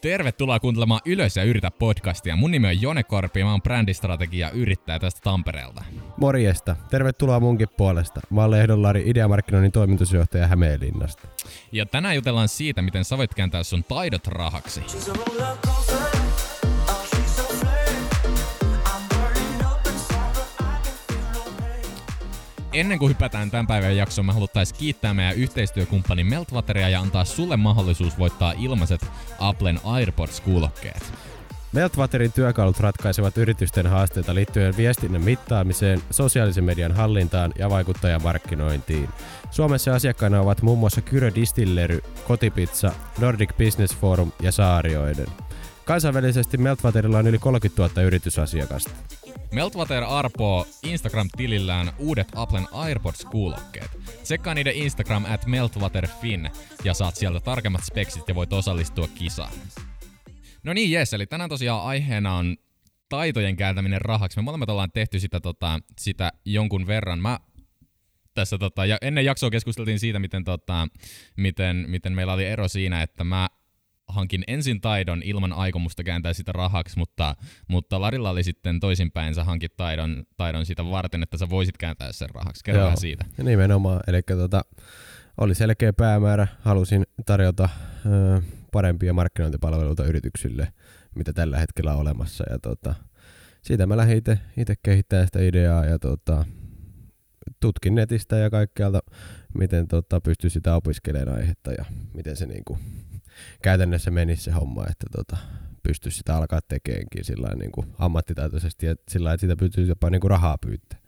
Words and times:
Tervetuloa 0.00 0.60
kuuntelemaan 0.60 1.00
Ylös 1.06 1.36
ja 1.36 1.44
yritä 1.44 1.70
podcastia. 1.70 2.36
Mun 2.36 2.50
nimi 2.50 2.68
on 2.68 2.82
Jone 2.82 3.02
Korpi 3.02 3.40
ja 3.40 3.46
mä 3.46 3.50
oon 3.50 3.62
brändistrategia 3.62 4.50
yrittäjä 4.50 4.98
tästä 4.98 5.20
Tampereelta. 5.24 5.84
Morjesta. 6.16 6.76
Tervetuloa 6.90 7.40
munkin 7.40 7.68
puolesta. 7.76 8.20
Mä 8.30 8.40
oon 8.40 8.50
Lehdon 8.50 8.82
Lari, 8.82 9.02
ideamarkkinoinnin 9.06 9.72
toimitusjohtaja 9.72 10.46
Hämeenlinnasta. 10.46 11.28
Ja 11.72 11.86
tänään 11.86 12.14
jutellaan 12.14 12.48
siitä, 12.48 12.82
miten 12.82 13.04
sä 13.04 13.18
voit 13.18 13.34
kääntää 13.34 13.62
sun 13.62 13.84
taidot 13.84 14.26
rahaksi. 14.26 14.80
Ennen 22.72 22.98
kuin 22.98 23.08
hypätään 23.08 23.50
tämän 23.50 23.66
päivän 23.66 23.96
jaksoon, 23.96 24.26
mä 24.26 24.32
haluttaisiin 24.32 24.78
kiittää 24.78 25.14
meidän 25.14 25.36
yhteistyökumppani 25.36 26.24
Meltwateria 26.24 26.88
ja 26.88 27.00
antaa 27.00 27.24
sulle 27.24 27.56
mahdollisuus 27.56 28.18
voittaa 28.18 28.54
ilmaiset 28.58 29.06
Applen 29.38 29.80
AirPods-kuulokkeet. 29.84 31.12
Meltwaterin 31.72 32.32
työkalut 32.32 32.80
ratkaisevat 32.80 33.38
yritysten 33.38 33.86
haasteita 33.86 34.34
liittyen 34.34 34.76
viestinnän 34.76 35.22
mittaamiseen, 35.22 36.02
sosiaalisen 36.10 36.64
median 36.64 36.92
hallintaan 36.92 37.52
ja 37.58 37.70
vaikuttajamarkkinointiin. 37.70 39.08
Suomessa 39.50 39.94
asiakkaina 39.94 40.40
ovat 40.40 40.62
muun 40.62 40.78
muassa 40.78 41.00
Kyrö 41.00 41.30
Distillery, 41.34 42.00
Kotipizza, 42.26 42.92
Nordic 43.18 43.50
Business 43.56 43.96
Forum 43.96 44.32
ja 44.42 44.52
Saarioiden. 44.52 45.26
Kansainvälisesti 45.84 46.58
Meltwaterilla 46.58 47.18
on 47.18 47.26
yli 47.26 47.38
30 47.38 47.82
000 47.82 48.02
yritysasiakasta. 48.02 48.90
Meltwater 49.52 50.04
arpoo 50.04 50.66
Instagram-tilillään 50.82 51.92
uudet 51.98 52.28
Applen 52.34 52.66
AirPods-kuulokkeet. 52.72 53.90
Tsekkaa 54.22 54.54
niiden 54.54 54.74
Instagram 54.74 55.24
at 55.24 55.46
meltwaterfin 55.46 56.50
ja 56.84 56.94
saat 56.94 57.16
sieltä 57.16 57.40
tarkemmat 57.40 57.84
speksit 57.84 58.28
ja 58.28 58.34
voit 58.34 58.52
osallistua 58.52 59.08
kisaan. 59.08 59.52
No 60.62 60.72
niin, 60.72 60.90
jes, 60.90 61.14
eli 61.14 61.26
tänään 61.26 61.50
tosiaan 61.50 61.82
aiheena 61.82 62.34
on 62.34 62.56
taitojen 63.08 63.56
kääntäminen 63.56 64.00
rahaksi. 64.00 64.38
Me 64.38 64.42
molemmat 64.42 64.70
ollaan 64.70 64.92
tehty 64.92 65.20
sitä, 65.20 65.40
tota, 65.40 65.78
sitä 66.00 66.32
jonkun 66.44 66.86
verran. 66.86 67.18
Mä 67.18 67.40
tässä 68.34 68.58
tota, 68.58 68.86
ja 68.86 68.98
ennen 69.02 69.24
jaksoa 69.24 69.50
keskusteltiin 69.50 69.98
siitä, 69.98 70.18
miten, 70.18 70.44
tota, 70.44 70.88
miten, 71.36 71.84
miten 71.88 72.12
meillä 72.12 72.32
oli 72.32 72.44
ero 72.44 72.68
siinä, 72.68 73.02
että 73.02 73.24
mä 73.24 73.48
hankin 74.10 74.44
ensin 74.46 74.80
taidon 74.80 75.22
ilman 75.22 75.52
aikomusta 75.52 76.04
kääntää 76.04 76.32
sitä 76.32 76.52
rahaksi, 76.52 76.98
mutta, 76.98 77.36
mutta 77.68 78.00
Larilla 78.00 78.30
oli 78.30 78.42
sitten 78.42 78.80
toisinpäin, 78.80 79.34
sä 79.34 79.44
hankit 79.44 79.76
taidon, 79.76 80.24
taidon 80.36 80.66
sitä 80.66 80.84
varten, 80.84 81.22
että 81.22 81.38
sä 81.38 81.50
voisit 81.50 81.78
kääntää 81.78 82.12
sen 82.12 82.30
rahaksi. 82.34 82.64
Kerro 82.64 82.82
vähän 82.82 82.96
siitä. 82.96 83.24
Nimenomaan, 83.42 84.00
eli 84.06 84.22
tota, 84.22 84.64
oli 85.36 85.54
selkeä 85.54 85.92
päämäärä, 85.92 86.46
halusin 86.60 87.06
tarjota 87.26 87.68
ö, 88.06 88.42
parempia 88.72 89.12
markkinointipalveluita 89.12 90.04
yrityksille, 90.04 90.72
mitä 91.14 91.32
tällä 91.32 91.58
hetkellä 91.58 91.92
on 91.92 92.00
olemassa. 92.00 92.44
Ja 92.50 92.58
tota, 92.58 92.94
siitä 93.62 93.86
mä 93.86 93.96
lähdin 93.96 94.22
itse 94.56 94.74
kehittämään 94.82 95.26
sitä 95.26 95.40
ideaa 95.40 95.84
ja 95.84 95.98
tota, 95.98 96.44
tutkin 97.60 97.94
netistä 97.94 98.36
ja 98.36 98.50
kaikkialta, 98.50 99.00
miten 99.58 99.88
tota, 99.88 100.20
pystyy 100.20 100.50
sitä 100.50 100.74
opiskelemaan 100.76 101.38
aihetta 101.38 101.72
ja 101.72 101.84
miten 102.14 102.36
se 102.36 102.46
niinku, 102.46 102.78
käytännössä 103.62 104.10
menisi 104.10 104.42
se 104.42 104.50
homma, 104.50 104.84
että 104.90 105.06
tota, 105.16 105.36
pystyisi 105.82 106.18
sitä 106.18 106.36
alkaa 106.36 106.60
tekeenkin 106.68 107.24
sillä 107.24 107.48
niin 107.54 107.94
ammattitaitoisesti 107.98 108.86
ja 108.86 108.94
sillä 109.08 109.32
että 109.32 109.40
sitä 109.40 109.56
pystyisi 109.56 109.90
jopa 109.90 110.10
niin 110.10 110.20
kuin 110.20 110.30
rahaa 110.30 110.58
pyytää. 110.58 110.98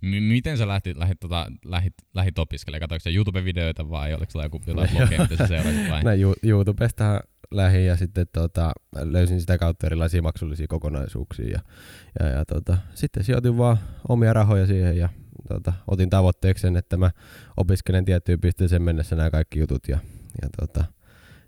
M- 0.00 0.22
miten 0.22 0.58
sä 0.58 0.68
lähtit, 0.68 0.96
lähit, 0.96 1.20
tota, 1.20 1.46
lähit, 1.64 1.94
lähit 2.14 2.38
opiskelemaan? 2.38 2.88
Katsoitko 2.88 3.10
YouTube-videoita 3.10 3.90
vai 3.90 4.14
oliko 4.14 4.30
sulla 4.30 4.44
joku 4.44 4.60
jotain 4.66 4.90
blogia, 4.96 5.18
mitä 5.18 5.36
sä 5.36 5.46
seurasit 5.46 5.90
vai? 5.90 6.02
No, 6.04 6.10
YouTubesta 6.42 7.20
lähin 7.50 7.86
ja 7.86 7.96
sitten 7.96 8.26
tota, 8.32 8.72
löysin 8.96 9.40
sitä 9.40 9.58
kautta 9.58 9.86
erilaisia 9.86 10.22
maksullisia 10.22 10.66
kokonaisuuksia 10.66 11.48
ja, 11.48 11.60
ja, 12.20 12.26
ja 12.26 12.44
tota, 12.44 12.78
sitten 12.94 13.24
sijoitin 13.24 13.58
vaan 13.58 13.76
omia 14.08 14.32
rahoja 14.32 14.66
siihen 14.66 14.96
ja 14.96 15.08
tota, 15.48 15.72
otin 15.86 16.10
tavoitteeksi 16.10 16.62
sen, 16.62 16.76
että 16.76 16.96
mä 16.96 17.10
opiskelen 17.56 18.04
tiettyyn 18.04 18.40
pisteeseen 18.40 18.82
mennessä 18.82 19.16
nämä 19.16 19.30
kaikki 19.30 19.58
jutut 19.58 19.88
ja, 19.88 19.98
ja 20.42 20.48
tota, 20.60 20.84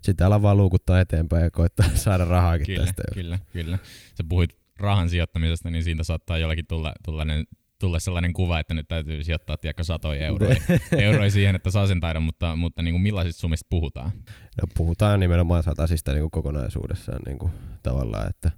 sitten 0.01 0.27
ala 0.27 0.41
vaan 0.41 0.57
luukuttaa 0.57 0.99
eteenpäin 0.99 1.43
ja 1.43 1.51
koittaa 1.51 1.89
saada 2.05 2.25
rahaakin 2.25 2.65
kyllä, 2.65 2.85
tästä. 2.85 3.03
Kyllä, 3.13 3.39
kyllä. 3.53 3.77
Sä 4.15 4.23
puhuit 4.29 4.57
rahan 4.79 5.09
sijoittamisesta, 5.09 5.69
niin 5.69 5.83
siitä 5.83 6.03
saattaa 6.03 6.37
jollakin 6.37 6.67
tulla, 6.67 6.93
tullainen, 7.05 7.45
tulla 7.79 7.99
sellainen 7.99 8.33
kuva, 8.33 8.59
että 8.59 8.73
nyt 8.73 8.87
täytyy 8.87 9.23
sijoittaa 9.23 9.57
tiedäkö, 9.57 9.83
satoja 9.83 10.25
euroja, 10.25 10.55
euroja 10.97 11.31
siihen, 11.31 11.55
että 11.55 11.71
saa 11.71 11.87
sen 11.87 11.99
taidon, 11.99 12.23
mutta, 12.23 12.55
mutta 12.55 12.81
niin 12.81 12.93
kuin 12.93 13.01
millaisista 13.01 13.39
summista 13.39 13.67
puhutaan? 13.69 14.11
No, 14.61 14.67
puhutaan 14.77 15.19
nimenomaan 15.19 15.63
satasista 15.63 16.11
niin 16.11 16.21
kuin 16.21 16.31
kokonaisuudessaan 16.31 17.19
niin 17.25 17.39
kuin, 17.39 17.51
tavallaan, 17.83 18.29
että 18.29 18.51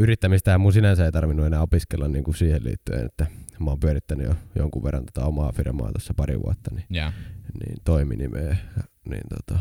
yrittämistä 0.00 0.58
mun 0.58 0.72
sinänsä 0.72 1.04
ei 1.04 1.12
tarvinnut 1.12 1.46
enää 1.46 1.62
opiskella 1.62 2.08
niin 2.08 2.24
kuin 2.24 2.34
siihen 2.34 2.64
liittyen, 2.64 3.06
että 3.06 3.26
mä 3.58 3.70
oon 3.70 3.80
pyörittänyt 3.80 4.26
jo 4.26 4.34
jonkun 4.54 4.84
verran 4.84 5.04
tota 5.04 5.26
omaa 5.26 5.52
firmaa 5.52 5.92
tuossa 5.92 6.14
pari 6.14 6.40
vuotta, 6.40 6.70
niin, 6.74 6.86
yeah. 6.94 7.14
niin 7.64 7.76
toiminimeä, 7.84 8.56
niin 9.08 9.22
tota, 9.28 9.60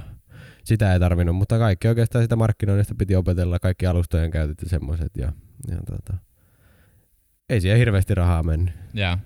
sitä 0.68 0.94
ei 0.94 1.00
tarvinnut, 1.00 1.36
mutta 1.36 1.58
kaikki 1.58 1.88
oikeastaan 1.88 2.24
sitä 2.24 2.36
markkinoinnista 2.36 2.96
piti 2.96 3.16
opetella, 3.16 3.60
kaikki 3.60 3.86
alustojen 3.86 4.32
käytöt 4.32 4.62
ja 4.62 4.70
semmoiset. 4.70 5.18
Ja, 5.18 5.32
ja 5.68 5.78
tota, 5.78 6.18
ei 7.50 7.62
siihen 7.62 7.78
hirveästi 7.78 8.16
rahaa 8.16 8.44
mennyt. 8.44 8.74
Ja 8.94 9.18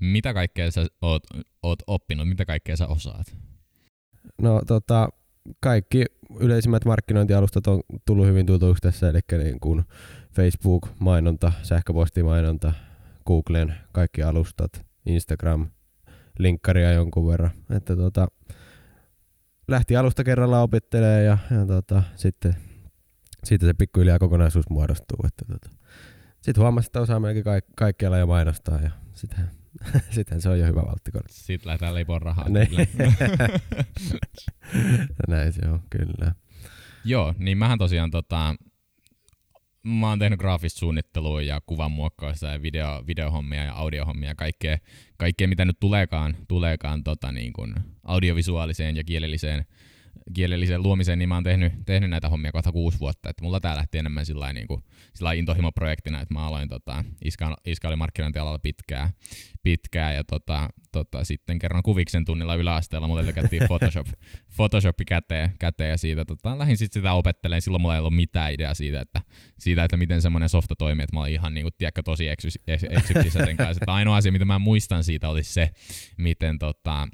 mitä 0.00 0.34
kaikkea 0.34 0.70
sä 0.70 0.86
oot, 1.02 1.22
oot 1.62 1.78
oppinut, 1.86 2.28
mitä 2.28 2.44
kaikkea 2.44 2.76
sä 2.76 2.86
osaat? 2.86 3.36
No 4.42 4.62
tota, 4.66 5.08
kaikki 5.60 6.04
yleisimmät 6.40 6.84
markkinointialustat 6.84 7.66
on 7.66 7.80
tullut 8.06 8.26
hyvin 8.26 8.46
tutuksi 8.46 8.80
tässä, 8.80 9.08
eli 9.08 9.20
niin 9.38 9.60
kuin 9.60 9.84
Facebook-mainonta, 10.32 11.52
sähköpostimainonta, 11.62 12.72
Googlen 13.26 13.74
kaikki 13.92 14.22
alustat, 14.22 14.86
Instagram, 15.06 15.66
linkkaria 16.38 16.92
jonkun 16.92 17.26
verran. 17.26 17.50
Että 17.70 17.96
tota, 17.96 18.28
lähti 19.68 19.96
alusta 19.96 20.24
kerralla 20.24 20.62
opittelemaan 20.62 21.24
ja, 21.24 21.38
ja 21.50 21.66
tota, 21.66 22.02
sitten 22.16 22.56
siitä 23.44 23.66
se 23.66 23.74
pikkuhiljaa 23.74 24.18
kokonaisuus 24.18 24.70
muodostuu. 24.70 25.18
Että 25.26 25.44
tota. 25.44 25.70
Sitten 26.40 26.62
huomasi, 26.62 26.88
että 26.88 27.00
osaa 27.00 27.20
melkein 27.20 27.44
kaik- 27.44 27.72
kaikkialla 27.76 28.18
jo 28.18 28.26
mainostaa 28.26 28.80
ja 28.80 28.90
sitten 29.14 29.50
sitten 30.16 30.40
se 30.40 30.48
on 30.48 30.58
jo 30.58 30.66
hyvä 30.66 30.82
valttikortti. 30.82 31.34
Sitten 31.34 31.68
lähdetään 31.68 31.94
leipoon 31.94 32.22
rahaa. 32.22 32.46
Näin 35.28 35.52
se 35.52 35.68
on, 35.68 35.82
kyllä. 35.90 36.34
Joo, 37.04 37.34
niin 37.38 37.58
mähän 37.58 37.78
tosiaan 37.78 38.10
tota, 38.10 38.54
mä 39.86 40.08
oon 40.08 40.18
tehnyt 40.18 40.40
graafista 40.40 40.78
suunnittelua 40.78 41.42
ja 41.42 41.60
kuvan 41.66 41.90
muokkausta 41.90 42.46
ja 42.46 42.62
video, 42.62 43.04
videohommia 43.06 43.64
ja 43.64 43.74
audiohommia 43.74 44.28
ja 44.28 44.34
kaikkea, 44.34 44.78
kaikkea 45.16 45.48
mitä 45.48 45.64
nyt 45.64 45.80
tuleekaan, 45.80 46.36
tuleekaan 46.48 47.04
tota, 47.04 47.32
niin 47.32 47.52
kuin 47.52 47.74
audiovisuaaliseen 48.04 48.96
ja 48.96 49.04
kielelliseen 49.04 49.66
kielelliseen 50.34 50.82
luomiseen, 50.82 51.18
niin 51.18 51.28
mä 51.28 51.34
oon 51.34 51.44
tehnyt, 51.44 51.72
tehnyt 51.86 52.10
näitä 52.10 52.28
hommia 52.28 52.52
kohta 52.52 52.72
kuusi 52.72 53.00
vuotta. 53.00 53.30
Että 53.30 53.44
mulla 53.44 53.60
tää 53.60 53.76
lähti 53.76 53.98
enemmän 53.98 54.26
sillä 54.26 54.52
niin 54.52 54.66
kuin, 54.66 54.82
sillä 55.14 55.32
intohimoprojektina, 55.32 56.20
että 56.20 56.34
mä 56.34 56.46
aloin, 56.46 56.68
tota, 56.68 57.04
iska, 57.24 57.56
iska 57.64 57.88
oli 57.88 57.96
markkinointialalla 57.96 58.58
pitkään, 58.58 59.10
pitkään 59.62 60.14
ja 60.14 60.24
tota, 60.24 60.68
tota, 60.92 61.24
sitten 61.24 61.58
kerran 61.58 61.82
kuviksen 61.82 62.24
tunnilla 62.24 62.54
yläasteella 62.54 63.08
mulle 63.08 63.26
lykättiin 63.26 63.62
Photoshop, 63.68 64.06
Photoshop 64.56 64.96
käteen, 65.06 65.52
käteen 65.58 65.90
ja 65.90 65.98
siitä 65.98 66.24
tota, 66.24 66.58
lähdin 66.58 66.76
sitten 66.76 67.00
sitä 67.00 67.12
opettelemaan. 67.12 67.62
Silloin 67.62 67.82
mulla 67.82 67.94
ei 67.94 68.00
ollut 68.00 68.16
mitään 68.16 68.52
ideaa 68.52 68.74
siitä, 68.74 69.00
että, 69.00 69.22
siitä, 69.58 69.84
että 69.84 69.96
miten 69.96 70.22
semmoinen 70.22 70.48
softa 70.48 70.76
toimii, 70.76 71.04
että 71.04 71.16
mä 71.16 71.20
olin 71.20 71.32
ihan 71.32 71.54
niin 71.54 71.64
kuin, 71.64 71.74
tiedätkö, 71.78 72.02
tosi 72.02 72.28
eksyksissä 72.28 73.44
sen 73.46 73.56
kanssa. 73.56 73.82
Että 73.82 73.94
ainoa 73.94 74.16
asia, 74.16 74.32
mitä 74.32 74.44
mä 74.44 74.58
muistan 74.58 75.04
siitä, 75.04 75.28
oli 75.28 75.42
se, 75.42 75.70
miten 76.16 76.58
tota, 76.58 77.08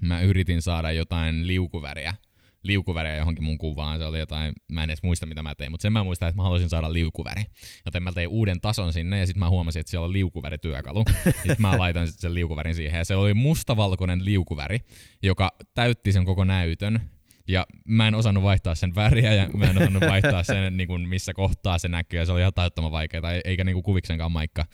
mä 0.00 0.20
yritin 0.20 0.62
saada 0.62 0.92
jotain 0.92 1.46
liukuväriä, 1.46 2.14
liukuväriä 2.62 3.16
johonkin 3.16 3.44
mun 3.44 3.58
kuvaan. 3.58 3.98
Se 3.98 4.04
oli 4.04 4.18
jotain, 4.18 4.52
mä 4.72 4.82
en 4.82 4.90
edes 4.90 5.02
muista 5.02 5.26
mitä 5.26 5.42
mä 5.42 5.54
tein, 5.54 5.70
mutta 5.70 5.82
sen 5.82 5.92
mä 5.92 6.04
muistan, 6.04 6.28
että 6.28 6.36
mä 6.36 6.42
haluaisin 6.42 6.68
saada 6.68 6.92
liukuväri. 6.92 7.42
Joten 7.84 8.02
mä 8.02 8.12
tein 8.12 8.28
uuden 8.28 8.60
tason 8.60 8.92
sinne 8.92 9.18
ja 9.18 9.26
sitten 9.26 9.40
mä 9.40 9.48
huomasin, 9.48 9.80
että 9.80 9.90
siellä 9.90 10.04
on 10.04 10.12
liukuvärityökalu. 10.12 11.04
sitten 11.24 11.56
mä 11.58 11.78
laitan 11.78 12.08
sen 12.08 12.34
liukuvärin 12.34 12.74
siihen 12.74 12.98
ja 12.98 13.04
se 13.04 13.16
oli 13.16 13.34
mustavalkoinen 13.34 14.24
liukuväri, 14.24 14.78
joka 15.22 15.50
täytti 15.74 16.12
sen 16.12 16.24
koko 16.24 16.44
näytön 16.44 17.00
ja 17.48 17.66
mä 17.84 18.08
en 18.08 18.14
osannut 18.14 18.44
vaihtaa 18.44 18.74
sen 18.74 18.94
väriä 18.94 19.34
ja 19.34 19.48
mä 19.56 19.64
en 19.64 19.78
osannut 19.78 20.02
vaihtaa 20.08 20.42
sen, 20.42 20.76
niin 20.76 20.86
kuin, 20.86 21.08
missä 21.08 21.34
kohtaa 21.34 21.78
se 21.78 21.88
näkyy. 21.88 22.18
Ja 22.18 22.26
se 22.26 22.32
oli 22.32 22.40
ihan 22.40 22.54
taittoman 22.54 22.92
vaikeaa, 22.92 23.32
eikä 23.44 23.64
niin 23.64 23.74
kuin 23.74 23.82
kuviksenkaan 23.82 24.32
maikka. 24.32 24.64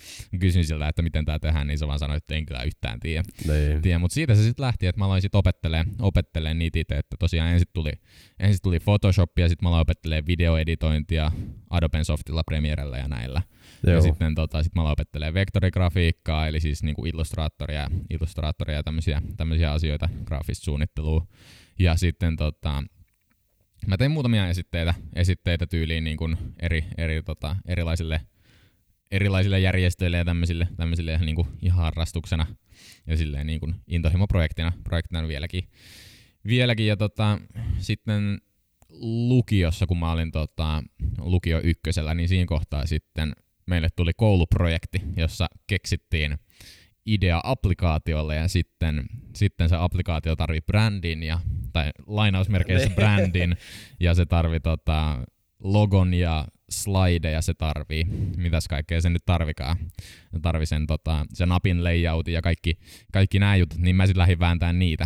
Kysyin 0.41 0.65
siltä, 0.65 0.89
että 0.89 1.03
miten 1.03 1.25
tämä 1.25 1.39
tehdään, 1.39 1.67
niin 1.67 1.79
se 1.79 1.87
vaan 1.87 1.99
sanoi, 1.99 2.17
että 2.17 2.35
en 2.35 2.47
kyllä 2.47 2.63
yhtään 2.63 3.01
tiedä. 3.01 3.23
Niin. 3.49 3.83
tiedä. 3.83 3.99
Mutta 3.99 4.15
siitä 4.15 4.35
se 4.35 4.43
sitten 4.43 4.63
lähti, 4.65 4.87
että 4.87 4.99
mä 4.99 5.05
aloin 5.05 5.23
sitten 5.23 5.39
opettelemaan, 5.39 5.97
opettelemaan 6.01 6.59
niitä 6.59 6.79
itse. 6.79 6.95
Että 6.95 7.17
tosiaan 7.19 7.51
ensin 7.51 7.69
tuli, 7.73 7.93
ensin 8.41 8.63
tuli 8.63 8.81
Photoshop 8.81 9.39
ja 9.39 9.49
sitten 9.49 9.67
mä 9.67 9.69
aloin 9.69 9.83
opettelemaan 9.83 10.27
videoeditointia 10.27 11.33
Adobe 11.71 12.05
Softilla, 12.05 12.43
Premierellä 12.45 12.99
ja 12.99 13.09
näillä. 13.09 13.43
Joo. 13.87 13.95
Ja 13.95 14.03
sitten 14.03 14.35
tota, 14.35 14.63
sit 14.63 14.75
mä 14.75 14.83
aloin 14.83 14.93
opettelemaan 14.93 15.35
vektorigrafiikkaa, 15.35 16.47
eli 16.47 16.61
siis 16.61 16.83
niinku 16.83 17.07
illustraattoria, 17.07 17.91
illustraattoria 18.11 18.77
ja 18.77 18.83
tämmöisiä, 18.83 19.23
tämmöisiä 19.37 19.73
asioita, 19.73 20.09
graafista 20.25 20.65
suunnittelua. 20.65 21.27
Ja 21.79 21.97
sitten 21.97 22.37
tota, 22.37 22.85
mä 23.87 23.97
tein 23.97 24.11
muutamia 24.11 24.49
esitteitä, 24.49 24.95
esitteitä 25.15 25.67
tyyliin 25.67 26.05
niin 26.05 26.17
kuin 26.17 26.37
eri, 26.61 26.85
eri 26.99 27.23
tota, 27.23 27.57
erilaisille, 27.69 28.21
erilaisille 29.11 29.61
järjestöille 29.61 30.17
ja 30.17 30.25
tämmöisille, 30.25 30.69
tämmöisille 30.77 31.13
ihan, 31.13 31.27
niin 31.27 31.37
kuin 31.37 31.49
ihan 31.63 31.79
harrastuksena 31.85 32.47
ja 33.07 33.17
silleen 33.17 33.47
niin 33.47 33.61
kuin 33.61 33.75
intohimoprojektina 33.87 34.73
projektina 34.85 35.29
vieläkin. 35.29 35.69
vieläkin. 36.47 36.87
Ja 36.87 36.97
tota, 36.97 37.39
sitten 37.79 38.41
lukiossa, 39.01 39.87
kun 39.87 39.99
mä 39.99 40.13
olin 40.13 40.33
tota, 40.33 40.83
lukio 41.19 41.61
ykkösellä, 41.65 42.15
niin 42.15 42.29
siinä 42.29 42.47
kohtaa 42.47 42.87
sitten 42.87 43.33
meille 43.67 43.89
tuli 43.97 44.13
kouluprojekti, 44.17 45.03
jossa 45.17 45.47
keksittiin 45.67 46.39
idea 47.07 47.41
applikaatiolle 47.45 48.37
ja 48.37 48.49
sitten, 48.49 49.05
sitten 49.35 49.69
se 49.69 49.77
applikaatio 49.79 50.37
tarvii 50.37 50.61
brändin 50.61 51.23
ja, 51.23 51.41
tai 51.79 51.91
lainausmerkeissä 52.07 52.89
niin. 52.89 52.97
brändin 52.97 53.57
ja 54.01 54.15
se 54.15 54.27
tarvii 54.27 54.61
tota, 54.61 55.25
logon 55.63 56.15
ja 56.15 56.47
slideja 56.71 57.43
se 57.43 57.55
tarvii. 57.55 58.05
Mitäs 58.37 58.69
kaikkea 58.69 59.01
se 59.01 59.11
nyt 59.11 59.23
tarvikaan. 59.27 59.77
Se 60.33 60.41
tarvii 60.43 60.67
sen, 60.67 60.87
tota, 60.87 61.27
sen 61.35 61.49
napin 61.49 61.85
layoutin 61.85 62.35
ja 62.35 62.43
kaikki, 62.43 62.79
kaikki 63.13 63.39
nämä 63.39 63.57
jutut, 63.57 63.79
niin 63.79 63.97
mä 63.97 64.07
sitten 64.07 64.21
lähdin 64.21 64.39
vääntämään 64.39 64.79
niitä. 64.79 65.05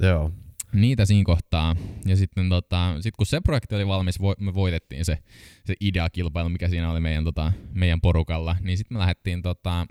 Joo. 0.00 0.32
Niitä 0.72 1.04
siinä 1.04 1.24
kohtaa. 1.24 1.76
Ja 2.06 2.16
sitten 2.16 2.48
tota, 2.48 2.96
sit 3.00 3.16
kun 3.16 3.26
se 3.26 3.40
projekti 3.40 3.74
oli 3.74 3.86
valmis, 3.86 4.20
vo, 4.20 4.34
me 4.38 4.54
voitettiin 4.54 5.04
se, 5.04 5.18
se 5.64 5.74
ideakilpailu, 5.80 6.48
mikä 6.48 6.68
siinä 6.68 6.90
oli 6.90 7.00
meidän, 7.00 7.24
tota, 7.24 7.52
meidän 7.72 8.00
porukalla, 8.00 8.56
niin 8.60 8.78
sitten 8.78 8.94
me 8.96 9.00
lähdettiin 9.00 9.42
tota, 9.42 9.86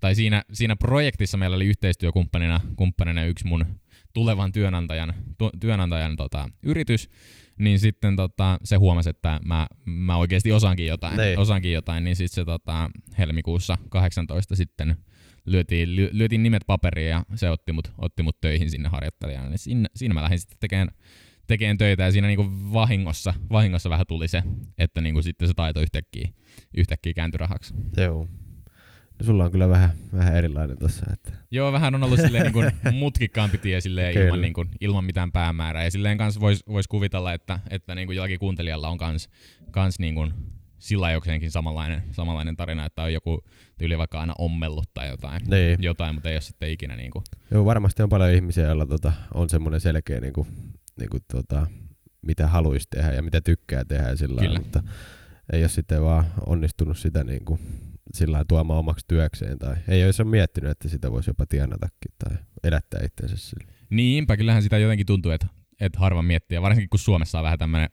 tai 0.00 0.14
siinä, 0.14 0.42
siinä 0.52 0.76
projektissa 0.76 1.38
meillä 1.38 1.56
oli 1.56 1.66
yhteistyökumppanina 1.66 2.60
kumppanina 2.76 3.24
yksi 3.24 3.46
mun 3.46 3.66
tulevan 4.12 4.52
työnantajan, 4.52 5.14
tu, 5.38 5.50
työnantajan 5.60 6.16
tota, 6.16 6.48
yritys, 6.62 7.08
niin 7.58 7.78
sitten 7.78 8.16
tota, 8.16 8.58
se 8.64 8.76
huomasi, 8.76 9.10
että 9.10 9.40
mä, 9.44 9.66
mä 9.84 10.16
oikeasti 10.16 10.52
osaankin 10.52 10.86
jotain, 10.86 11.16
Niin. 11.16 11.38
osaankin 11.38 11.72
jotain 11.72 12.04
niin 12.04 12.16
sitten 12.16 12.34
se 12.34 12.44
tota, 12.44 12.90
helmikuussa 13.18 13.78
18 13.88 14.56
sitten 14.56 14.96
lyötiin, 15.46 15.96
ly, 15.96 16.08
lyötiin 16.12 16.42
nimet 16.42 16.62
paperiin 16.66 17.10
ja 17.10 17.24
se 17.34 17.50
otti 17.50 17.72
mut, 17.72 17.92
otti 17.98 18.22
mut 18.22 18.40
töihin 18.40 18.70
sinne 18.70 18.88
harjoittelijana. 18.88 19.48
Niin 19.48 19.58
siinä, 19.58 19.88
siinä 19.96 20.14
mä 20.14 20.22
lähdin 20.22 20.38
sitten 20.38 20.58
tekemään, 20.60 20.88
tekemään 21.46 21.78
töitä 21.78 22.02
ja 22.02 22.12
siinä 22.12 22.26
niinku 22.26 22.46
vahingossa, 22.72 23.34
vahingossa 23.52 23.90
vähän 23.90 24.06
tuli 24.08 24.28
se, 24.28 24.42
että 24.78 25.00
niinku 25.00 25.22
sitten 25.22 25.48
se 25.48 25.54
taito 25.54 25.80
yhtäkkiä, 25.80 26.28
yhtäkkiä 26.76 27.14
kääntyi 27.14 27.38
rahaksi. 27.38 27.74
Joo. 27.96 28.28
No 29.18 29.26
sulla 29.26 29.44
on 29.44 29.52
kyllä 29.52 29.68
vähän, 29.68 29.90
vähän 30.14 30.36
erilainen 30.36 30.78
tossa. 30.78 31.06
Että... 31.12 31.32
Joo, 31.50 31.72
vähän 31.72 31.94
on 31.94 32.02
ollut 32.02 32.20
silleen 32.20 32.42
niin 32.44 32.52
kuin 32.52 32.72
mutkikkaampi 32.94 33.58
tie 33.58 33.80
silleen 33.80 34.14
Kyllä. 34.14 34.26
ilman, 34.26 34.40
niin 34.40 34.52
kuin, 34.52 34.68
ilman 34.80 35.04
mitään 35.04 35.32
päämäärää. 35.32 35.84
Ja 35.84 35.90
silleen 35.90 36.18
kans 36.18 36.40
vois, 36.40 36.64
vois 36.68 36.88
kuvitella, 36.88 37.32
että, 37.32 37.58
että 37.70 37.94
niin 37.94 38.08
kuin 38.08 38.16
jollakin 38.16 38.38
kuuntelijalla 38.38 38.88
on 38.88 38.98
kans, 38.98 39.28
kans 39.70 39.98
niin 39.98 40.14
kuin 40.14 40.32
sillä 40.78 41.10
jokseenkin 41.10 41.50
samanlainen, 41.50 42.02
samanlainen 42.10 42.56
tarina, 42.56 42.86
että 42.86 43.02
on 43.02 43.12
joku 43.12 43.44
tyyli 43.78 43.98
vaikka 43.98 44.20
aina 44.20 44.34
ommellut 44.38 44.94
tai 44.94 45.08
jotain, 45.08 45.42
Niin. 45.46 45.82
jotain 45.82 46.14
mutta 46.14 46.28
ei 46.28 46.34
ole 46.34 46.40
sitten 46.40 46.70
ikinä 46.70 46.96
niin 46.96 47.10
kuin, 47.10 47.24
Joo, 47.50 47.64
varmasti 47.64 48.02
on 48.02 48.08
paljon 48.08 48.30
ihmisiä, 48.30 48.66
joilla 48.66 48.86
tota, 48.86 49.12
on 49.34 49.50
semmoinen 49.50 49.80
selkeä, 49.80 50.20
niin 50.20 50.32
kuin, 50.32 50.46
niin 50.98 51.10
kuin, 51.10 51.22
tota, 51.32 51.66
mitä 52.22 52.46
haluaisi 52.46 52.88
tehdä 52.90 53.12
ja 53.12 53.22
mitä 53.22 53.40
tykkää 53.40 53.84
tehdä 53.84 54.08
ja 54.08 54.16
sillä 54.16 54.36
lailla, 54.36 54.58
mutta 54.58 54.82
ei 55.52 55.62
ole 55.62 55.68
sitten 55.68 56.02
vaan 56.02 56.24
onnistunut 56.46 56.98
sitä 56.98 57.24
niin 57.24 57.44
kuin, 57.44 57.60
sillä 58.14 58.44
tuomaan 58.48 58.78
omaksi 58.78 59.04
työkseen 59.08 59.58
tai 59.58 59.76
ei 59.88 60.04
olisi 60.04 60.24
miettinyt, 60.24 60.70
että 60.70 60.88
sitä 60.88 61.12
voisi 61.12 61.30
jopa 61.30 61.46
tienatakin 61.46 62.12
tai 62.24 62.36
elättää 62.64 63.00
itsensä 63.04 63.36
sillä. 63.36 63.72
Niinpä, 63.90 64.36
kyllähän 64.36 64.62
sitä 64.62 64.78
jotenkin 64.78 65.06
tuntuu, 65.06 65.32
että, 65.32 65.46
että 65.80 65.98
harva 65.98 66.22
miettii, 66.22 66.56
ja 66.56 66.62
varsinkin 66.62 66.90
kun 66.90 67.00
Suomessa 67.00 67.38
on 67.38 67.44
vähän 67.44 67.58
tämmöinen, 67.58 67.90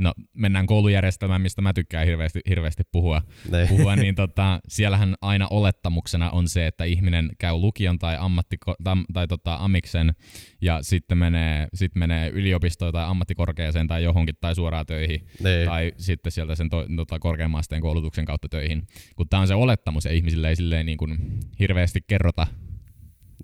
no 0.00 0.12
mennään 0.34 0.66
koulujärjestelmään, 0.66 1.40
mistä 1.40 1.62
mä 1.62 1.72
tykkään 1.72 2.06
hirveästi, 2.06 2.40
hirveästi 2.48 2.82
puhua, 2.92 3.22
puhua, 3.68 3.96
niin 3.96 4.14
tota, 4.14 4.60
siellähän 4.68 5.14
aina 5.20 5.46
olettamuksena 5.50 6.30
on 6.30 6.48
se, 6.48 6.66
että 6.66 6.84
ihminen 6.84 7.30
käy 7.38 7.54
lukion 7.54 7.98
tai, 7.98 8.16
ammattiko, 8.18 8.74
tai, 8.84 8.96
tai 9.12 9.28
tota, 9.28 9.56
amiksen 9.60 10.14
ja 10.62 10.78
sitten 10.82 11.18
menee, 11.18 11.66
sit 11.74 11.94
menee 11.94 12.28
yliopistoon 12.28 12.92
tai 12.92 13.04
ammattikorkeaseen 13.04 13.86
tai 13.86 14.04
johonkin 14.04 14.34
tai 14.40 14.54
suoraan 14.54 14.86
töihin 14.86 15.26
niin. 15.42 15.66
tai 15.68 15.92
sitten 15.96 16.32
sieltä 16.32 16.54
sen 16.54 16.70
to, 16.70 16.86
tota, 16.96 17.18
korkeamman 17.18 17.58
asteen 17.58 17.80
koulutuksen 17.82 18.24
kautta 18.24 18.48
töihin. 18.48 18.86
Kun 19.16 19.28
tämä 19.28 19.40
on 19.40 19.48
se 19.48 19.54
olettamus 19.54 20.04
ja 20.04 20.12
ihmisille 20.12 20.48
ei 20.48 20.56
silleen 20.56 20.86
niin 20.86 20.98
kuin 20.98 21.18
hirveästi 21.58 22.00
kerrota 22.06 22.46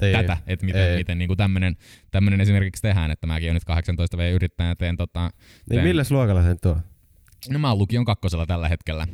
Ei. 0.00 0.12
tätä, 0.12 0.36
että 0.46 0.66
miten, 0.66 0.90
Ei. 0.90 0.96
miten 0.96 1.18
niin 1.18 1.36
tämmöinen 1.36 1.76
tämmönen 2.10 2.40
esimerkiksi 2.40 2.82
tehdään, 2.82 3.10
että 3.10 3.26
mäkin 3.26 3.46
olen 3.46 3.54
nyt 3.54 3.64
18 3.64 4.16
v 4.16 4.32
yrittäjä 4.34 4.74
teen 4.74 4.96
tota, 4.96 5.20
Niin 5.20 5.30
teen- 5.68 5.84
millä 5.84 6.02
luokalla 6.10 6.42
sen 6.42 6.56
tuo? 6.62 6.78
No 7.48 7.58
mä 7.58 7.68
oon 7.68 7.78
lukion 7.78 8.04
kakkosella 8.04 8.46
tällä 8.46 8.68
hetkellä. 8.68 9.06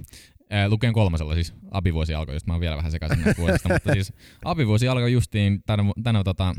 Ää, 0.50 0.69
Lukion 0.69 0.93
kolmasella 0.93 1.34
siis 1.34 1.55
abivuosi 1.70 2.14
alkoi, 2.14 2.34
just 2.34 2.46
mä 2.46 2.52
oon 2.52 2.61
vielä 2.61 2.76
vähän 2.76 2.93
sekaisin 2.93 3.20
näistä 3.25 3.43
vuosista, 3.43 3.69
mutta 3.69 3.93
siis 3.93 4.12
abivuosi 4.44 4.88
alkoi 4.88 5.12
justiin 5.12 5.62
tänä, 5.67 5.82
tänä 6.02 6.25
tota, 6.25 6.55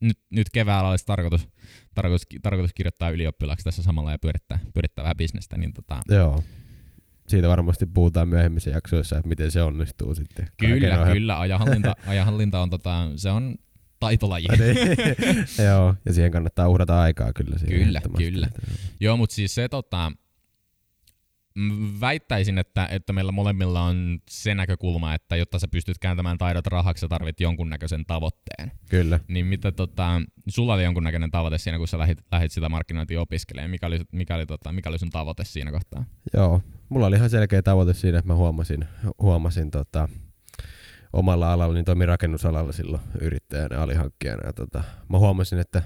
nyt, 0.00 0.18
nyt 0.30 0.50
keväällä 0.52 0.90
olisi 0.90 1.06
tarkoitus, 1.06 1.48
tarkoitus, 1.94 2.26
tarkoitus 2.42 2.72
kirjoittaa 2.74 3.10
ylioppilaaksi 3.10 3.64
tässä 3.64 3.82
samalla 3.82 4.10
ja 4.10 4.18
pyörittää, 4.18 4.58
pyörittää 4.74 5.02
vähän 5.02 5.16
bisnestä, 5.16 5.56
niin 5.58 5.72
tota, 5.72 6.00
Joo. 6.08 6.42
Siitä 7.30 7.48
varmasti 7.48 7.86
puhutaan 7.86 8.28
myöhemmissä 8.28 8.70
jaksoissa, 8.70 9.16
että 9.16 9.28
miten 9.28 9.50
se 9.50 9.62
onnistuu 9.62 10.14
sitten. 10.14 10.48
kyllä, 10.56 10.72
Kaiken 10.72 10.92
ohella. 10.92 11.14
kyllä, 11.14 11.40
ajanhallinta, 11.40 11.94
ajanhallinta 12.06 12.60
on 12.60 12.70
tota, 12.70 13.08
se 13.16 13.30
on 13.30 13.54
taitolaji. 14.00 14.46
Niin. 14.48 14.76
Joo, 15.68 15.94
ja 16.04 16.12
siihen 16.12 16.30
kannattaa 16.30 16.68
uhrata 16.68 17.00
aikaa 17.00 17.32
kyllä. 17.32 17.58
siihen 17.58 17.84
Kyllä, 17.84 18.00
kyllä. 18.16 18.48
Joo, 19.00 19.16
mutta 19.16 19.34
siis 19.34 19.54
se 19.54 19.68
tota, 19.68 20.12
väittäisin, 22.00 22.58
että, 22.58 22.88
että 22.90 23.12
meillä 23.12 23.32
molemmilla 23.32 23.82
on 23.82 24.18
se 24.30 24.54
näkökulma, 24.54 25.14
että 25.14 25.36
jotta 25.36 25.58
sä 25.58 25.68
pystyt 25.68 25.98
kääntämään 25.98 26.38
taidot 26.38 26.66
rahaksi, 26.66 27.00
sä 27.00 27.08
tarvit 27.08 27.40
jonkunnäköisen 27.40 28.06
tavoitteen. 28.06 28.72
Kyllä. 28.90 29.20
Niin 29.28 29.46
mitä 29.46 29.72
tota, 29.72 30.22
sulla 30.48 30.74
oli 30.74 30.84
jonkunnäköinen 30.84 31.30
tavoite 31.30 31.58
siinä, 31.58 31.78
kun 31.78 31.88
sä 31.88 31.98
lähit, 31.98 32.18
lähit 32.32 32.52
sitä 32.52 32.68
markkinointia 32.68 33.20
opiskelemaan? 33.20 33.70
Mikä 33.70 33.86
oli, 33.86 34.00
mikä, 34.12 34.34
oli, 34.34 34.46
tota, 34.46 34.72
mikä 34.72 34.88
oli 34.88 34.98
sun 34.98 35.10
tavoite 35.10 35.44
siinä 35.44 35.70
kohtaa? 35.70 36.04
Joo, 36.34 36.62
mulla 36.90 37.06
oli 37.06 37.16
ihan 37.16 37.30
selkeä 37.30 37.62
tavoite 37.62 37.94
siinä, 37.94 38.18
että 38.18 38.28
mä 38.28 38.34
huomasin, 38.34 38.84
huomasin 39.18 39.70
tota, 39.70 40.08
omalla 41.12 41.52
alalla, 41.52 41.74
niin 41.74 41.84
toimin 41.84 42.08
rakennusalalla 42.08 42.72
silloin 42.72 43.02
yrittäjänä 43.20 43.76
ja 43.76 43.82
alihankkijana. 43.82 44.46
Ja, 44.46 44.52
tota, 44.52 44.82
mä 45.08 45.18
huomasin, 45.18 45.58
että, 45.58 45.82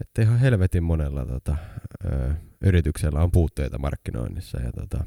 että 0.00 0.22
ihan 0.22 0.38
helvetin 0.38 0.84
monella 0.84 1.26
tota, 1.26 1.56
ö, 2.04 2.34
yrityksellä 2.64 3.20
on 3.20 3.30
puutteita 3.30 3.78
markkinoinnissa 3.78 4.60
ja 4.60 4.72
tota, 4.72 5.04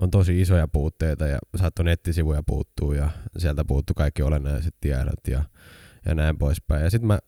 on 0.00 0.10
tosi 0.10 0.40
isoja 0.40 0.68
puutteita 0.68 1.26
ja 1.26 1.38
saattoi 1.56 1.84
nettisivuja 1.84 2.42
puuttuu 2.46 2.92
ja 2.92 3.10
sieltä 3.38 3.64
puuttuu 3.64 3.94
kaikki 3.94 4.22
olennaiset 4.22 4.74
tiedot 4.80 5.28
ja, 5.28 5.44
ja 6.06 6.14
näin 6.14 6.38
poispäin. 6.38 6.84
Ja 6.84 6.90
sitten 6.90 7.06
mä 7.06 7.18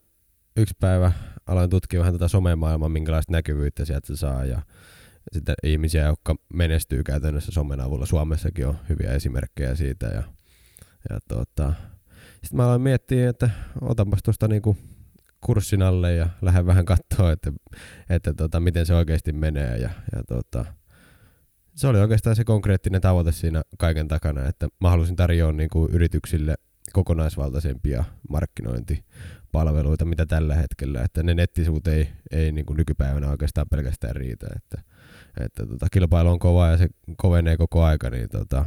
yksi 0.57 0.75
päivä 0.81 1.13
aloin 1.47 1.71
tutkia 1.71 2.01
vähän 2.01 2.15
tätä 2.15 2.29
somemaailmaa, 2.29 2.89
minkälaista 2.89 3.33
näkyvyyttä 3.33 3.85
sieltä 3.85 4.17
saa 4.17 4.45
ja 4.45 4.63
sitten 5.33 5.55
ihmisiä, 5.63 6.07
jotka 6.07 6.37
menestyy 6.55 7.03
käytännössä 7.03 7.53
somen 7.53 7.81
avulla. 7.81 8.07
Suomessakin 8.07 8.67
on 8.67 8.79
hyviä 8.89 9.13
esimerkkejä 9.13 9.75
siitä. 9.75 10.07
Ja, 10.07 10.23
ja 11.11 11.19
tota, 11.29 11.73
sitten 12.33 12.57
mä 12.57 12.65
aloin 12.65 12.83
miettiä, 12.83 13.31
että 13.31 13.51
otanpas 13.81 14.23
tuosta 14.23 14.49
niinku 14.49 14.77
kurssin 15.41 15.83
alle 15.83 16.15
ja 16.15 16.29
lähden 16.43 16.67
vähän 16.67 16.85
katsoa, 16.85 17.33
että, 17.33 17.53
että 18.11 18.35
tota, 18.35 18.61
miten 18.61 18.87
se 18.87 18.95
oikeasti 18.95 19.33
menee. 19.33 19.79
Ja, 19.79 19.91
ja 20.13 20.23
tota, 20.29 20.65
se 21.75 21.87
oli 21.87 21.99
oikeastaan 21.99 22.37
se 22.37 22.45
konkreettinen 22.45 23.01
tavoite 23.01 23.33
siinä 23.33 23.63
kaiken 23.79 24.09
takana, 24.09 24.47
että 24.47 24.69
mä 24.81 24.91
halusin 24.91 25.17
tarjoa 25.17 25.53
niinku 25.53 25.89
yrityksille 25.93 26.55
kokonaisvaltaisempia 26.93 28.05
markkinointipalveluita, 28.29 30.05
mitä 30.05 30.27
tällä 30.27 30.55
hetkellä, 30.55 31.03
että 31.03 31.23
ne 31.23 31.35
nettisivut 31.35 31.87
ei, 31.87 32.09
ei 32.31 32.53
niin 32.53 32.67
kuin 32.67 32.77
nykypäivänä 32.77 33.31
oikeastaan 33.31 33.67
pelkästään 33.71 34.17
riitä, 34.17 34.47
että, 34.57 34.83
että 35.45 35.67
tota, 35.67 35.87
kilpailu 35.93 36.29
on 36.31 36.39
kova 36.39 36.69
ja 36.69 36.77
se 36.77 36.89
kovenee 37.17 37.57
koko 37.57 37.85
aika, 37.85 38.11
niin 38.11 38.29
tota, 38.29 38.65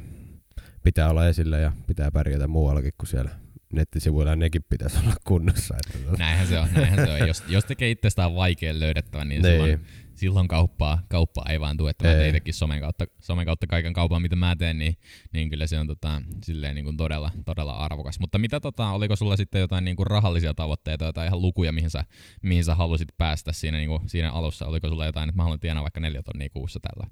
pitää 0.84 1.10
olla 1.10 1.28
esillä 1.28 1.58
ja 1.60 1.72
pitää 1.88 2.12
pärjätä 2.12 2.48
muuallakin 2.48 2.92
kuin 2.98 3.08
siellä 3.08 3.32
nettisivuilla, 3.74 4.36
nekin 4.36 4.64
pitäisi 4.70 5.00
olla 5.04 5.14
kunnossa. 5.24 5.76
Että, 5.88 6.00
tota, 6.06 6.18
Näinhän 6.18 6.48
se 6.48 6.60
on, 6.60 6.68
näinhän 6.74 7.06
se 7.08 7.12
on. 7.12 7.28
Jos, 7.28 7.44
jos 7.48 7.66
tekee 7.66 7.92
itsestään 7.92 8.36
vaikean 8.36 8.80
löydettävän, 8.80 9.30
niin 9.30 9.42
Niin. 9.42 9.54
silloin, 9.54 9.80
silloin 10.16 10.48
kauppaa, 10.48 11.02
kauppaa 11.10 11.46
ei 11.50 11.60
vaan 11.60 11.78
tule. 11.78 11.90
Että 11.90 12.04
mä 12.04 12.12
Ei. 12.12 12.18
teen 12.18 12.30
itsekin 12.30 12.54
somen 12.54 12.82
kautta, 12.82 13.06
somen 13.20 13.46
kautta 13.46 13.68
kaiken 13.68 13.94
kaupan, 13.94 14.22
mitä 14.22 14.36
mä 14.36 14.56
teen, 14.56 14.78
niin, 14.78 14.98
niin 15.34 15.50
kyllä 15.50 15.68
se 15.68 15.80
on 15.80 15.88
tota, 15.88 16.22
silleen 16.44 16.76
niin 16.76 16.86
kuin 16.86 16.98
todella, 16.98 17.32
todella 17.46 17.78
arvokas. 17.78 18.20
Mutta 18.20 18.38
mitä 18.38 18.60
tota, 18.60 18.90
oliko 18.90 19.16
sulla 19.16 19.38
sitten 19.38 19.62
jotain 19.62 19.86
niin 19.86 19.96
kuin 19.96 20.08
rahallisia 20.08 20.54
tavoitteita, 20.54 21.06
jotain 21.06 21.28
ihan 21.28 21.42
lukuja, 21.42 21.72
mihin 21.72 21.90
sä, 21.90 22.06
mihin 22.42 22.64
sä 22.64 22.76
halusit 22.76 23.10
päästä 23.18 23.52
siinä, 23.54 23.78
niin 23.78 23.90
kuin, 23.90 24.10
siinä 24.10 24.32
alussa? 24.32 24.66
Oliko 24.66 24.88
sulla 24.88 25.06
jotain, 25.06 25.30
että 25.30 25.38
mä 25.38 25.44
haluan 25.44 25.60
tienaa 25.60 25.84
vaikka 25.84 26.00
neljä 26.00 26.24
tonnia 26.24 26.50
kuussa 26.50 26.80
tällä? 26.80 27.08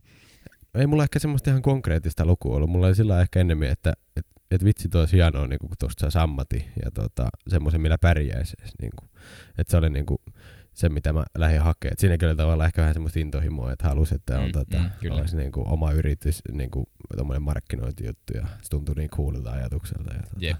ei 0.75 0.87
mulla 0.87 1.03
ehkä 1.03 1.19
semmoista 1.19 1.49
ihan 1.49 1.61
konkreettista 1.61 2.25
lukua 2.25 2.55
ollut. 2.55 2.69
Mulla 2.69 2.87
oli 2.87 2.95
sillä 2.95 3.21
ehkä 3.21 3.39
enemmän, 3.39 3.69
että 3.69 3.93
et, 4.15 4.25
et 4.51 4.63
vitsi 4.63 4.89
toi 4.89 5.01
olisi 5.01 5.15
hienoa, 5.15 5.47
niin 5.47 5.59
kun 5.59 5.69
tuosta 5.79 6.01
saisi 6.01 6.17
ammatti 6.17 6.65
ja 6.83 6.91
tota, 6.91 7.29
semmoisen, 7.47 7.81
millä 7.81 7.97
pärjäisi. 7.97 8.57
Niin 8.81 8.91
kuin. 8.99 9.09
Että 9.57 9.71
se 9.71 9.77
oli 9.77 9.89
niin 9.89 10.05
kuin, 10.05 10.21
se, 10.79 10.89
mitä 10.89 11.13
mä 11.13 11.23
lähdin 11.37 11.61
hakemaan. 11.61 11.93
Et 11.93 11.99
siinäkin 11.99 12.27
oli 12.27 12.35
tavallaan 12.35 12.67
ehkä 12.67 12.81
vähän 12.81 12.93
semmoista 12.93 13.19
intohimoa, 13.19 13.71
että 13.71 13.87
halusi, 13.87 14.15
että 14.15 14.39
on 14.39 14.45
Mm, 14.45 14.51
tota, 14.51 14.77
mm, 14.77 15.11
olisi 15.11 15.37
niin 15.37 15.51
kuin 15.51 15.67
oma 15.67 15.91
yritys, 15.91 16.41
niin 16.51 16.71
kuin 16.71 16.85
markkinointijuttu 17.39 18.33
ja 18.33 18.47
se 18.61 18.69
tuntui 18.69 18.95
niin 18.95 19.09
coolilta 19.09 19.51
ajatukselta. 19.51 20.13
Ja, 20.13 20.19
tota, 20.19 20.35
Jep. 20.39 20.59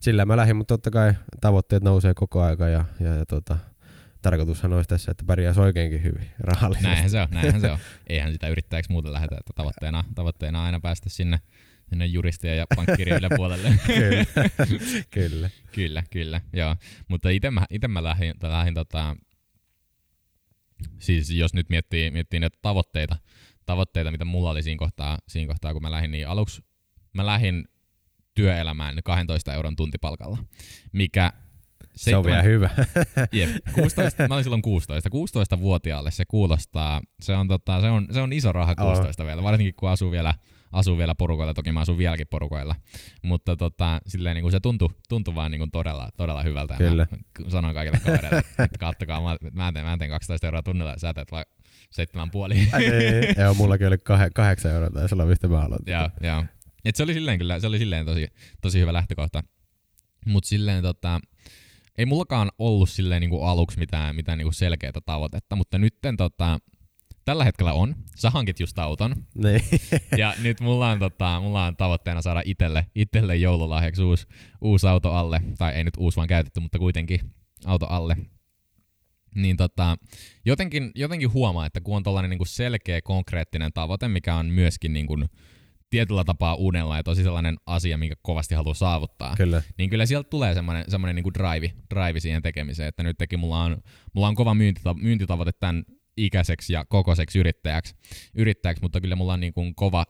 Sillä 0.00 0.24
mä 0.24 0.36
lähdin, 0.36 0.56
mutta 0.56 0.74
totta 0.74 0.90
kai 0.90 1.14
tavoitteet 1.40 1.82
nousee 1.82 2.14
koko 2.14 2.42
aika 2.42 2.68
ja, 2.68 2.84
ja, 3.00 3.14
ja 3.14 3.26
tota, 3.26 3.58
tarkoitushan 4.22 4.72
olisi 4.72 4.88
tässä, 4.88 5.10
että 5.10 5.24
pärjäisi 5.26 5.60
oikeinkin 5.60 6.02
hyvin 6.02 6.30
rahallisesti. 6.38 6.88
Näinhän 6.88 7.10
se 7.10 7.20
on, 7.20 7.28
näinhän 7.30 7.60
se 7.60 7.70
on. 7.70 7.78
Eihän 8.06 8.32
sitä 8.32 8.48
yrittäjäksi 8.48 8.92
muuten 8.92 9.12
lähdetä, 9.12 9.36
että 9.40 9.52
tavoitteena, 9.54 10.04
tavoitteena 10.14 10.64
aina 10.64 10.80
päästä 10.80 11.10
sinne, 11.10 11.40
sinne 11.88 12.06
juristien 12.06 12.56
ja 12.56 12.66
pankkirien 12.76 13.20
puolelle. 13.36 13.68
kyllä, 13.86 14.24
kyllä. 15.10 15.50
kyllä, 15.72 16.02
kyllä, 16.10 16.40
joo. 16.52 16.76
Mutta 17.08 17.30
itse 17.30 17.50
mä, 17.50 17.66
ite 17.70 17.88
mä 17.88 18.02
lähdin, 18.02 18.34
lähdin 18.42 18.74
tota, 18.74 19.16
siis 21.00 21.30
jos 21.30 21.54
nyt 21.54 21.68
miettii, 21.68 22.10
miettii 22.10 22.40
näitä 22.40 22.58
tavoitteita, 22.62 23.16
tavoitteita, 23.66 24.10
mitä 24.10 24.24
mulla 24.24 24.50
oli 24.50 24.62
siinä 24.62 24.78
kohtaa, 24.78 25.18
siinä 25.28 25.52
kohtaa 25.52 25.72
kun 25.72 25.82
mä 25.82 25.90
lähdin, 25.90 26.10
niin 26.10 26.28
aluksi 26.28 26.62
mä 27.12 27.26
lähdin 27.26 27.68
työelämään 28.34 28.98
12 29.04 29.54
euron 29.54 29.76
tuntipalkalla, 29.76 30.38
mikä 30.92 31.32
Se 31.96 32.16
on 32.16 32.24
vielä 32.24 32.42
hyvä. 32.42 32.70
Jep, 33.32 33.50
16, 33.74 34.28
mä 34.28 34.34
olin 34.34 34.44
silloin 34.44 34.62
16. 34.62 35.08
16-vuotiaalle 35.08 36.10
se 36.10 36.24
kuulostaa, 36.24 37.00
se 37.20 37.34
on, 37.36 37.48
tota, 37.48 37.80
se 37.80 37.90
on, 37.90 38.08
se 38.10 38.20
on 38.20 38.32
iso 38.32 38.52
raha 38.52 38.74
16 38.74 39.24
vielä, 39.24 39.42
varsinkin 39.42 39.74
kun 39.74 39.90
asuu 39.90 40.10
vielä, 40.10 40.34
asuu 40.72 40.98
vielä 40.98 41.14
porukoilla, 41.14 41.54
toki 41.54 41.72
mä 41.72 41.80
asun 41.80 41.98
vieläkin 41.98 42.26
porukoilla, 42.30 42.76
mutta 43.22 43.56
tota, 43.56 44.00
silleen 44.06 44.34
niin 44.34 44.42
kuin 44.42 44.52
se 44.52 44.60
tuntui, 44.60 44.88
tuntui 45.08 45.34
vaan 45.34 45.50
niin 45.50 45.58
kuin 45.58 45.70
todella, 45.70 46.08
todella 46.16 46.42
hyvältä. 46.42 46.74
Kyllä. 46.76 47.06
Mä 47.44 47.50
sanoin 47.50 47.74
kaikille 47.74 47.98
kavereille, 47.98 48.38
että 48.38 48.78
kattokaa, 48.86 49.20
mä, 49.20 49.36
mä, 49.52 49.72
teen, 49.72 49.86
mä 49.86 49.98
teen 49.98 50.10
12 50.10 50.46
euroa 50.46 50.62
tunnilla, 50.62 50.98
sä 50.98 51.14
teet 51.14 51.32
vaan 51.32 51.44
seitsemän 51.90 52.30
puoli. 52.30 52.54
Ei, 52.54 53.34
Joo, 53.38 53.54
mullakin 53.54 53.86
oli 53.86 53.96
kah- 53.96 54.30
kahdeksan 54.34 54.72
euroa 54.72 54.90
taisi 54.90 55.14
olla, 55.14 55.26
mistä 55.26 55.48
mä 55.48 55.60
aloitin. 55.60 55.92
Joo, 55.92 56.08
joo. 56.20 56.44
Et 56.84 56.96
se 56.96 57.02
oli 57.02 57.14
silleen 57.14 57.38
kyllä, 57.38 57.60
se 57.60 57.66
oli 57.66 57.78
silleen 57.78 58.06
tosi, 58.06 58.28
tosi 58.60 58.80
hyvä 58.80 58.92
lähtökohta. 58.92 59.42
Mut 60.26 60.44
silleen 60.44 60.82
tota, 60.82 61.20
ei 61.98 62.06
mullakaan 62.06 62.50
ollut 62.58 62.90
silleen 62.90 63.20
niinku 63.20 63.42
aluksi 63.42 63.78
mitään, 63.78 64.16
mitään 64.16 64.38
niinku 64.38 64.52
selkeää 64.52 64.92
tavoitetta, 65.06 65.56
mutta 65.56 65.78
nytten 65.78 66.16
tota, 66.16 66.58
tällä 67.30 67.44
hetkellä 67.44 67.72
on. 67.72 67.94
Sä 68.16 68.30
hankit 68.30 68.60
just 68.60 68.78
auton. 68.78 69.14
Niin. 69.34 69.60
Ja 70.18 70.34
nyt 70.42 70.60
mulla 70.60 70.90
on, 70.90 70.98
tota, 70.98 71.40
mulla 71.40 71.64
on 71.64 71.76
tavoitteena 71.76 72.22
saada 72.22 72.42
itelle, 72.44 72.86
itelle 72.94 73.36
joululahjaksi 73.36 74.02
uusi, 74.02 74.26
uusi 74.60 74.86
auto 74.86 75.12
alle. 75.12 75.40
Tai 75.58 75.74
ei 75.74 75.84
nyt 75.84 75.94
uusi 75.98 76.16
vaan 76.16 76.28
käytetty, 76.28 76.60
mutta 76.60 76.78
kuitenkin 76.78 77.20
auto 77.66 77.86
alle. 77.86 78.16
Niin 79.34 79.56
tota, 79.56 79.96
jotenkin, 80.44 80.90
jotenkin 80.94 81.32
huomaa, 81.32 81.66
että 81.66 81.80
kun 81.80 81.96
on 81.96 82.02
tällainen 82.02 82.30
niinku 82.30 82.44
selkeä, 82.44 83.00
konkreettinen 83.02 83.72
tavoite, 83.72 84.08
mikä 84.08 84.34
on 84.34 84.46
myöskin 84.46 84.92
niinku 84.92 85.16
tietyllä 85.90 86.24
tapaa 86.24 86.54
uudella 86.54 86.96
ja 86.96 87.02
tosi 87.02 87.22
sellainen 87.22 87.56
asia, 87.66 87.98
minkä 87.98 88.14
kovasti 88.22 88.54
haluaa 88.54 88.74
saavuttaa, 88.74 89.36
Kyllä. 89.36 89.62
niin 89.78 89.90
kyllä 89.90 90.06
sieltä 90.06 90.30
tulee 90.30 90.54
semmoinen, 90.54 90.84
semmoinen 90.88 91.16
niinku 91.16 91.34
drive, 91.34 91.72
drive 91.94 92.20
siihen 92.20 92.42
tekemiseen, 92.42 92.88
että 92.88 93.02
nytkin 93.02 93.40
mulla 93.40 93.62
on, 93.62 93.82
mulla 94.12 94.28
on 94.28 94.34
kova 94.34 94.54
myyntita- 94.54 94.94
myyntitavoite 94.94 95.52
tämän 95.52 95.84
ikäiseksi 96.16 96.72
ja 96.72 96.84
kokoiseksi 96.84 97.38
yrittäjäksi, 97.38 97.94
yrittäjäksi 98.34 98.82
mutta 98.82 99.00
kyllä 99.00 99.16
mulla 99.16 99.32
on 99.32 99.40
niinku 99.40 99.72
kova 99.76 100.06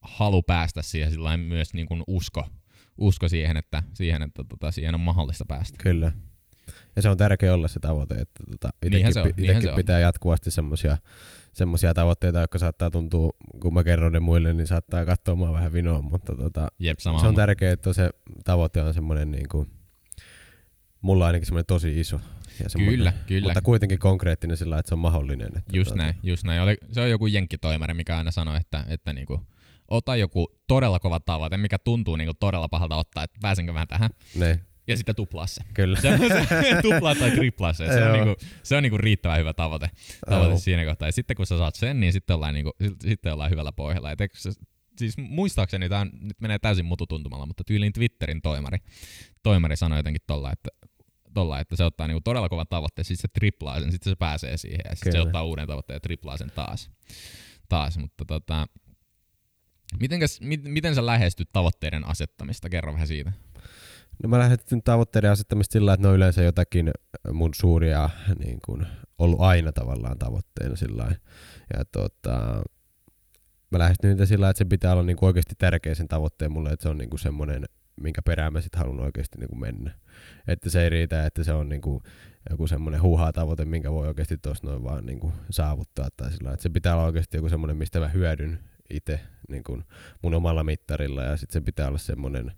halu 0.00 0.42
päästä 0.42 0.82
siihen 0.82 1.10
sillä 1.10 1.36
myös 1.36 1.74
niinku 1.74 2.04
usko, 2.06 2.44
usko 2.98 3.28
siihen, 3.28 3.56
että, 3.56 3.82
siihen, 3.94 4.22
että 4.22 4.44
tota, 4.48 4.70
siihen 4.70 4.94
on 4.94 5.00
mahdollista 5.00 5.44
päästä. 5.48 5.78
Kyllä. 5.82 6.12
Ja 6.96 7.02
se 7.02 7.08
on 7.08 7.16
tärkeä 7.16 7.54
olla 7.54 7.68
se 7.68 7.80
tavoite, 7.80 8.14
että 8.14 8.44
tota, 8.50 8.70
itekin, 8.86 9.12
se 9.12 9.20
on, 9.20 9.26
pi- 9.26 9.32
niinhän 9.36 9.56
itekin 9.56 9.62
se 9.62 9.70
on. 9.70 9.76
pitää 9.76 10.00
jatkuvasti 10.00 10.50
semmosia, 10.50 10.98
semmosia 11.52 11.94
tavoitteita, 11.94 12.40
jotka 12.40 12.58
saattaa 12.58 12.90
tuntua, 12.90 13.30
kun 13.60 13.74
mä 13.74 13.84
kerron 13.84 14.12
ne 14.12 14.20
muille, 14.20 14.54
niin 14.54 14.66
saattaa 14.66 15.04
katsoa 15.04 15.34
mua 15.34 15.52
vähän 15.52 15.72
vinoon, 15.72 16.04
mutta 16.04 16.36
tota, 16.36 16.68
Jep, 16.78 16.98
se 16.98 17.08
on 17.08 17.20
homma. 17.20 17.32
tärkeää, 17.32 17.72
että 17.72 17.92
se 17.92 18.10
tavoite 18.44 18.82
on 18.82 18.94
semmoinen 18.94 19.30
niin 19.30 19.48
kuin, 19.48 19.70
mulla 21.00 21.24
on 21.24 21.26
ainakin 21.26 21.46
semmoinen 21.46 21.66
tosi 21.66 22.00
iso. 22.00 22.20
Ja 22.60 22.66
Kyllä, 22.84 23.12
kyllä. 23.26 23.46
Mutta 23.48 23.62
kuitenkin 23.62 23.98
konkreettinen 23.98 24.56
sillä, 24.56 24.78
että 24.78 24.88
se 24.88 24.94
on 24.94 24.98
mahdollinen. 24.98 25.46
Että 25.46 25.76
Just 25.76 25.88
tota, 25.88 26.02
näin, 26.02 26.14
just 26.22 26.44
näin. 26.44 26.60
Oli, 26.62 26.76
se 26.92 27.00
on 27.00 27.10
joku 27.10 27.26
jenkkitoimari, 27.26 27.94
mikä 27.94 28.16
aina 28.16 28.30
sanoi, 28.30 28.56
että, 28.56 28.84
että 28.88 29.12
niinku, 29.12 29.40
ota 29.88 30.16
joku 30.16 30.48
todella 30.66 30.98
kova 31.00 31.20
tavoite, 31.20 31.56
mikä 31.56 31.78
tuntuu 31.78 32.16
niinku 32.16 32.34
todella 32.40 32.68
pahalta 32.68 32.96
ottaa, 32.96 33.24
että 33.24 33.38
pääsenkö 33.42 33.72
mä 33.72 33.86
tähän, 33.86 34.10
Ne, 34.34 34.60
ja 34.86 34.96
sitten 34.96 35.14
tuplaa 35.14 35.46
se. 35.46 35.60
kyllä. 35.74 36.00
Se, 36.00 36.18
se 36.18 36.82
tuplaa 36.82 37.14
tai 37.14 37.30
triplaa 37.30 37.72
se. 37.72 37.86
Se 37.86 38.04
on, 38.04 38.12
niinku, 38.12 38.34
se 38.62 38.76
on 38.76 38.82
niinku 38.82 38.98
riittävän 38.98 39.38
hyvä 39.38 39.52
tavoite, 39.52 39.90
tavoite 40.30 40.50
Joo. 40.50 40.58
siinä 40.58 40.84
kohtaa. 40.84 41.08
Ja 41.08 41.12
sitten 41.12 41.36
kun 41.36 41.46
sä 41.46 41.58
saat 41.58 41.74
sen, 41.74 42.00
niin 42.00 42.12
sitten 42.12 42.36
ollaan, 42.36 42.54
niinku, 42.54 42.70
sit- 42.84 43.00
sitten 43.00 43.32
ollaan 43.32 43.50
hyvällä 43.50 43.72
pohjalla. 43.72 44.10
Et 44.10 44.20
eikö 44.20 44.38
se, 44.38 44.50
siis 44.98 45.18
muistaakseni 45.18 45.88
tämä 45.88 46.04
nyt 46.20 46.40
menee 46.40 46.58
täysin 46.58 46.84
mututuntumalla, 46.84 47.46
mutta 47.46 47.64
tyyliin 47.64 47.92
Twitterin 47.92 48.42
toimari, 48.42 48.78
toimari 49.42 49.76
sanoi 49.76 49.98
jotenkin 49.98 50.22
tolla, 50.26 50.52
että 50.52 50.68
tolla, 51.34 51.60
että 51.60 51.76
se 51.76 51.84
ottaa 51.84 52.06
niinku 52.06 52.20
todella 52.24 52.48
kovan 52.48 52.66
tavoitteen, 52.70 53.04
sitten 53.04 53.22
se 53.22 53.28
triplaa 53.32 53.80
sen, 53.80 53.92
sitten 53.92 54.10
se 54.10 54.16
pääsee 54.16 54.56
siihen, 54.56 54.80
ja 54.84 54.94
sitten 54.94 55.12
se 55.12 55.20
ottaa 55.20 55.44
uuden 55.44 55.66
tavoitteen 55.66 55.96
ja 55.96 56.00
triplaa 56.00 56.36
sen 56.36 56.52
taas. 56.54 56.90
taas 57.68 57.98
mutta 57.98 58.24
tota, 58.24 58.66
mitenkäs, 60.00 60.40
mit, 60.40 60.64
miten 60.64 60.94
sä 60.94 61.06
lähestyt 61.06 61.48
tavoitteiden 61.52 62.06
asettamista? 62.06 62.68
Kerro 62.68 62.92
vähän 62.92 63.06
siitä. 63.06 63.32
No 64.22 64.28
mä 64.28 64.38
lähdettiin 64.38 64.82
tavoitteiden 64.82 65.30
asettamista 65.30 65.72
sillä, 65.72 65.92
että 65.92 66.06
ne 66.06 66.08
on 66.08 66.16
yleensä 66.16 66.42
jotakin 66.42 66.90
mun 67.32 67.50
suuria 67.54 68.10
niin 68.44 68.58
kuin, 68.64 68.86
ollut 69.18 69.40
aina 69.40 69.72
tavallaan 69.72 70.18
tavoitteena 70.18 70.76
sillä. 70.76 71.14
Ja 71.76 71.84
tota, 71.84 72.62
mä 73.70 73.78
lähestyn 73.78 74.10
niitä 74.10 74.26
sillä, 74.26 74.50
että 74.50 74.58
se 74.58 74.64
pitää 74.64 74.92
olla 74.92 75.02
niin 75.02 75.16
kuin 75.16 75.26
oikeasti 75.26 75.54
tärkeä 75.58 75.94
sen 75.94 76.08
tavoitteen 76.08 76.52
mulle, 76.52 76.70
että 76.70 76.82
se 76.82 76.88
on 76.88 76.98
niin 76.98 77.10
kuin 77.10 77.20
semmoinen, 77.20 77.64
minkä 78.00 78.22
perään 78.22 78.52
mä 78.52 78.60
sit 78.60 78.76
haluan 78.76 79.00
oikeasti 79.00 79.38
niin 79.38 79.48
kuin 79.48 79.60
mennä. 79.60 79.94
Että 80.48 80.70
se 80.70 80.82
ei 80.82 80.90
riitä, 80.90 81.26
että 81.26 81.44
se 81.44 81.52
on 81.52 81.68
niin 81.68 81.80
kuin 81.80 82.02
joku 82.50 82.66
semmoinen 82.66 83.02
huuhaa 83.02 83.32
tavoite, 83.32 83.64
minkä 83.64 83.92
voi 83.92 84.08
oikeasti 84.08 84.38
tuossa 84.38 84.66
noin 84.66 84.84
vaan 84.84 85.06
niin 85.06 85.20
kuin 85.20 85.32
saavuttaa. 85.50 86.08
Tai 86.16 86.32
sillä 86.32 86.52
että 86.52 86.62
se 86.62 86.68
pitää 86.68 86.94
olla 86.94 87.04
oikeasti 87.04 87.36
joku 87.36 87.48
semmoinen, 87.48 87.76
mistä 87.76 88.00
mä 88.00 88.08
hyödyn 88.08 88.58
itse 88.90 89.20
niin 89.48 89.64
kuin 89.64 89.84
mun 90.22 90.34
omalla 90.34 90.64
mittarilla 90.64 91.22
ja 91.22 91.36
sitten 91.36 91.52
se 91.52 91.60
pitää 91.60 91.88
olla 91.88 91.98
semmoinen, 91.98 92.52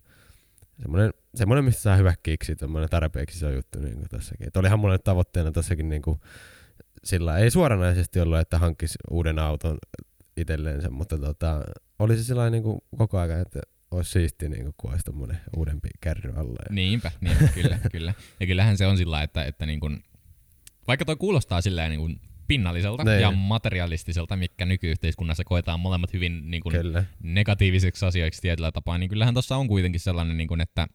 semmoinen, 0.82 1.10
semmoinen 1.34 1.64
mistä 1.64 1.82
saa 1.82 1.96
hyvä 1.96 2.14
kiksi, 2.22 2.54
semmoinen 2.58 2.90
tarpeeksi 2.90 3.36
iso 3.36 3.50
juttu 3.50 3.78
niin 3.78 3.94
kuin 3.94 4.08
tässäkin. 4.08 4.46
Et 4.46 4.56
olihan 4.56 4.78
mulla 4.78 4.94
nyt 4.94 5.04
tavoitteena 5.04 5.52
tässäkin 5.52 5.88
niin 5.88 6.02
kuin, 6.02 6.20
sillä 7.04 7.38
ei 7.38 7.50
suoranaisesti 7.50 8.20
ollut, 8.20 8.38
että 8.38 8.58
hankkisi 8.58 8.98
uuden 9.10 9.38
auton 9.38 9.78
itselleensä, 10.36 10.90
mutta 10.90 11.18
tota, 11.18 11.60
oli 11.98 12.16
se 12.16 12.24
sellainen 12.24 12.52
niin 12.52 12.62
kuin 12.62 12.78
koko 12.96 13.18
ajan, 13.18 13.40
että 13.40 13.60
olisi 13.96 14.10
siistiä, 14.10 14.48
niin 14.48 14.62
kuin, 14.62 14.74
kun 14.76 14.90
olisi 14.90 15.04
tommonen 15.04 15.40
uudempi 15.56 15.88
kärry 16.00 16.32
alla. 16.36 16.58
Ja, 16.68 16.74
Niinpä, 16.74 17.12
niinpä 17.20 17.48
kyllä, 17.48 17.78
kyllä. 17.92 18.14
Ja 18.40 18.46
kyllähän 18.46 18.78
se 18.78 18.86
on 18.86 18.96
sillä, 18.98 19.22
että, 19.22 19.44
että 19.44 19.66
niin 19.66 19.80
kun, 19.80 20.02
vaikka 20.88 21.04
toi 21.04 21.16
kuulostaa 21.16 21.60
silleen 21.60 21.90
niin 21.90 22.20
pinnalliselta 22.48 23.04
Niin. 23.04 23.20
ja 23.20 23.30
materialistiselta, 23.30 24.36
mikä 24.36 24.66
nykyyhteiskunnassa 24.66 25.44
koetaan 25.44 25.80
molemmat 25.80 26.12
hyvin 26.12 26.50
niin 26.50 26.62
Kyllä, 26.70 27.04
negatiiviseksi 27.22 28.06
asioiksi 28.06 28.42
tietyllä 28.42 28.72
tapaa, 28.72 28.98
niin 28.98 29.10
kyllähän 29.10 29.34
tuossa 29.34 29.56
on 29.56 29.68
kuitenkin 29.68 30.00
sellainen, 30.00 30.36
niin 30.36 30.48
kun, 30.48 30.60
että 30.60 30.86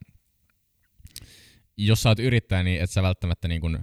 jos 1.77 2.01
sä 2.03 2.09
oot 2.09 2.19
yrittäjä, 2.19 2.63
niin 2.63 2.81
et 2.81 2.89
sä 2.89 3.03
välttämättä 3.03 3.47
niin 3.47 3.61
kun, 3.61 3.79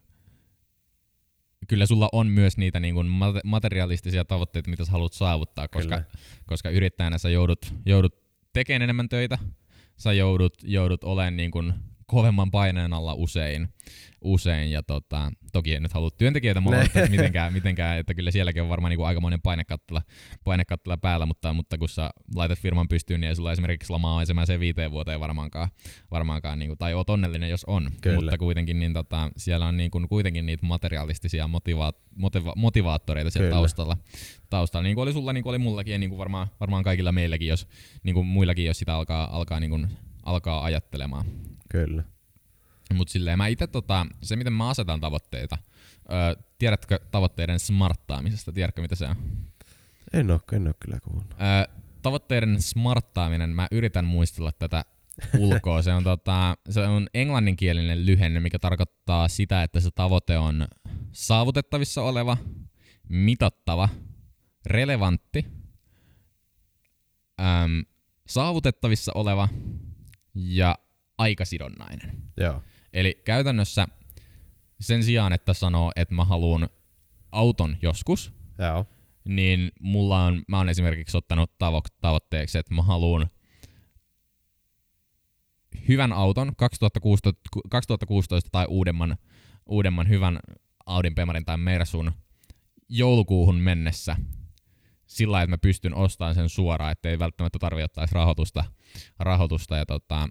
kyllä 1.68 1.86
sulla 1.86 2.08
on 2.12 2.26
myös 2.26 2.56
niitä 2.56 2.80
niin 2.80 2.94
mate- 2.96 3.40
materialistisia 3.44 4.24
tavoitteita, 4.24 4.70
mitä 4.70 4.84
sä 4.84 4.92
haluat 4.92 5.12
saavuttaa, 5.12 5.68
koska, 5.68 5.96
Kyllä. 5.96 6.04
koska 6.46 6.70
yrittäjänä 6.70 7.18
sä 7.18 7.30
joudut, 7.30 7.74
joudut 7.86 8.25
tekemään 8.56 8.82
enemmän 8.82 9.08
töitä, 9.08 9.38
sä 9.96 10.12
joudut, 10.12 10.54
joudut 10.62 11.04
olemaan 11.04 11.36
niin 11.36 11.50
kuin 11.50 11.74
kovemman 12.06 12.50
paineen 12.50 12.92
alla 12.92 13.14
usein, 13.14 13.68
usein 14.20 14.70
ja 14.70 14.82
tota, 14.82 15.32
toki 15.52 15.74
en 15.74 15.82
nyt 15.82 15.92
halua 15.92 16.10
työntekijöitä 16.10 16.60
mollata 16.60 17.00
mitenkään, 17.10 17.52
mitenkään, 17.52 17.98
että 17.98 18.14
kyllä 18.14 18.30
sielläkin 18.30 18.62
on 18.62 18.68
varmaan 18.68 18.90
niin 18.90 18.96
kuin 18.96 19.06
aikamoinen 19.06 19.40
painekattila, 19.40 20.02
painekattila 20.44 20.96
päällä, 20.96 21.26
mutta, 21.26 21.52
mutta 21.52 21.78
kun 21.78 21.88
sä 21.88 22.10
laitat 22.34 22.58
firman 22.58 22.88
pystyyn, 22.88 23.20
niin 23.20 23.28
ei 23.28 23.36
sulla 23.36 23.52
esimerkiksi 23.52 23.92
lomaa 23.92 24.22
ensimmäiseen 24.22 24.60
viiteen 24.60 24.90
vuoteen 24.90 25.20
varmaankaan, 25.20 25.68
varmaankaan 26.10 26.58
niin 26.58 26.68
kuin, 26.68 26.78
tai 26.78 26.94
oot 26.94 27.10
onnellinen, 27.10 27.50
jos 27.50 27.64
on, 27.64 27.90
Kyllä. 28.00 28.16
mutta 28.16 28.38
kuitenkin 28.38 28.78
niin 28.78 28.92
tota, 28.92 29.30
siellä 29.36 29.66
on 29.66 29.76
niin 29.76 29.90
kuin, 29.90 30.08
kuitenkin 30.08 30.46
niitä 30.46 30.66
materialistisia 30.66 31.46
motiva- 31.46 31.92
motiva- 32.16 32.54
motivaattoreita 32.56 33.30
siellä 33.30 33.46
Kyllä. 33.46 33.56
taustalla, 33.56 33.96
taustalla, 34.50 34.82
niin 34.82 34.94
kuin 34.94 35.02
oli 35.02 35.12
sulla, 35.12 35.32
niin 35.32 35.42
kuin 35.42 35.50
oli 35.50 35.58
mullakin 35.58 35.92
ja 35.92 35.98
niin 35.98 36.10
kuin 36.10 36.18
varmaan, 36.18 36.48
varmaan 36.60 36.84
kaikilla 36.84 37.12
meilläkin, 37.12 37.48
jos 37.48 37.68
niin 38.02 38.14
kuin 38.14 38.26
muillakin, 38.26 38.64
jos 38.64 38.78
sitä 38.78 38.94
alkaa, 38.94 39.36
alkaa, 39.36 39.60
niin 39.60 39.70
kuin, 39.70 39.88
alkaa 40.22 40.64
ajattelemaan. 40.64 41.26
Kyllä. 41.68 42.04
Mutta 42.94 43.12
silleen 43.12 43.38
mä 43.38 43.46
itse 43.46 43.66
tota, 43.66 44.06
se 44.22 44.36
miten 44.36 44.52
mä 44.52 44.68
asetan 44.68 45.00
tavoitteita, 45.00 45.58
öö, 46.12 46.44
tiedätkö 46.58 47.00
tavoitteiden 47.10 47.60
smarttaamisesta, 47.60 48.52
tiedätkö 48.52 48.82
mitä 48.82 48.94
se 48.94 49.06
on? 49.06 49.16
En 50.12 50.30
oo, 50.30 50.40
en 50.52 50.66
oo 50.66 50.74
kyllä 50.80 51.00
kuullut. 51.00 51.26
Öö, 51.30 51.74
tavoitteiden 52.02 52.62
smarttaaminen, 52.62 53.50
mä 53.50 53.68
yritän 53.70 54.04
muistella 54.04 54.52
tätä 54.52 54.84
ulkoa. 55.38 55.82
Se 55.82 55.92
on, 55.92 56.04
tota, 56.04 56.56
se 56.70 56.80
on 56.80 57.08
englanninkielinen 57.14 58.06
lyhenne, 58.06 58.40
mikä 58.40 58.58
tarkoittaa 58.58 59.28
sitä, 59.28 59.62
että 59.62 59.80
se 59.80 59.90
tavoite 59.90 60.38
on 60.38 60.68
saavutettavissa 61.12 62.02
oleva, 62.02 62.36
mitattava, 63.08 63.88
relevantti, 64.66 65.46
äm, 67.40 67.84
saavutettavissa 68.26 69.12
oleva 69.14 69.48
ja 70.34 70.78
aikasidonnainen. 71.18 72.22
Joo. 72.36 72.62
Eli 72.92 73.22
käytännössä 73.24 73.88
sen 74.80 75.02
sijaan, 75.02 75.32
että 75.32 75.54
sanoo, 75.54 75.92
että 75.96 76.14
mä 76.14 76.24
haluan 76.24 76.68
auton 77.32 77.76
joskus, 77.82 78.32
Joo. 78.58 78.86
niin 79.24 79.72
mulla 79.80 80.24
on, 80.24 80.42
mä 80.48 80.58
oon 80.58 80.68
esimerkiksi 80.68 81.16
ottanut 81.16 81.50
tavo- 81.50 81.96
tavoitteeksi, 82.00 82.58
että 82.58 82.74
mä 82.74 82.82
haluan 82.82 83.30
hyvän 85.88 86.12
auton 86.12 86.52
2016, 86.56 87.40
2016 87.70 88.48
tai 88.52 88.66
uudemman, 88.68 89.16
uudemman 89.66 90.08
hyvän 90.08 90.38
Audin 90.86 91.14
Pemarin 91.14 91.44
tai 91.44 91.56
Mersun 91.56 92.12
joulukuuhun 92.88 93.56
mennessä 93.56 94.16
sillä 95.06 95.32
lailla, 95.32 95.44
että 95.44 95.52
mä 95.52 95.58
pystyn 95.58 95.94
ostamaan 95.94 96.34
sen 96.34 96.48
suoraan, 96.48 96.92
ettei 96.92 97.18
välttämättä 97.18 97.58
tarvitse 97.58 97.84
ottaa 97.84 98.06
rahoitusta, 98.12 98.64
rahoitusta 99.18 99.76
ja 99.76 99.86
tota, 99.86 100.28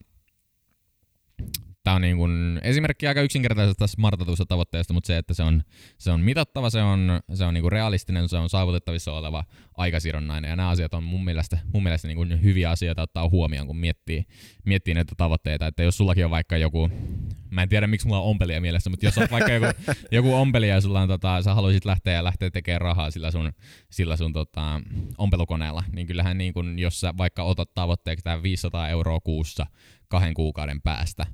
Tämä 1.86 1.96
on 1.96 2.02
niin 2.02 2.18
kuin 2.18 2.60
esimerkki 2.64 3.08
aika 3.08 3.22
yksinkertaisesta 3.22 3.88
smartatusta 3.88 4.46
tavoitteesta, 4.46 4.94
mutta 4.94 5.08
se, 5.08 5.18
että 5.18 5.34
se 5.34 5.44
on, 5.44 5.64
se 5.98 6.12
on 6.12 6.22
mitattava, 6.22 6.70
se 6.70 6.82
on, 6.82 7.20
se 7.34 7.46
on 7.46 7.54
niin 7.54 7.62
kuin 7.62 7.72
realistinen, 7.72 8.30
se 8.30 8.38
on 8.38 8.50
saavutettavissa 8.50 9.14
oleva 9.14 9.44
aikasidonnainen. 9.78 10.50
Ja 10.50 10.56
nämä 10.56 10.70
asiat 10.70 10.94
on 10.94 11.04
mun 11.04 11.26
mielestä, 11.26 11.58
mun 11.74 11.84
mielestä 11.84 12.08
niin 12.08 12.16
kuin 12.16 12.44
hyviä 12.44 12.70
asioita 12.70 13.02
ottaa 13.02 13.30
huomioon, 13.30 13.68
kun 13.68 13.78
miettii, 13.78 14.26
miettii 14.66 14.94
näitä 14.94 15.14
tavoitteita. 15.18 15.68
Että 15.68 15.84
jos 15.84 15.98
sullakin 15.98 16.26
on 16.26 16.32
vaikka 16.32 16.58
joku, 16.58 16.90
mä 17.50 17.64
en 17.64 17.70
tiedä 17.70 17.88
miksi 17.88 18.08
mulla 18.08 18.22
on 18.22 18.30
ompelia 18.30 18.62
mielessä, 18.62 18.90
mutta 18.90 19.06
jos 19.06 19.18
on 19.18 19.28
vaikka 19.32 19.52
joku, 19.52 19.68
joku 20.12 20.34
ompelia 20.34 20.76
ja 20.76 20.82
sulla 20.82 21.02
on, 21.02 21.08
tota, 21.08 21.42
sä 21.42 21.54
haluaisit 21.54 21.86
lähteä 21.86 22.14
ja 22.14 22.24
lähteä 22.24 22.50
tekemään 22.50 22.82
rahaa 22.82 23.12
sillä 23.12 23.32
sun, 23.32 23.52
sillä 23.92 24.18
sun 24.18 24.34
tota, 24.34 24.82
ompelukoneella, 25.18 25.84
niin 25.92 26.08
kyllähän 26.08 26.38
niin 26.38 26.54
kuin, 26.54 26.80
jos 26.80 27.00
sä 27.00 27.14
vaikka 27.18 27.44
otat 27.44 27.74
tavoitteeksi 27.74 28.24
tämän 28.24 28.44
500 28.44 28.90
euroa 28.90 29.20
kuussa 29.20 29.66
kahden 30.08 30.34
kuukauden 30.34 30.82
päästä, 30.82 31.26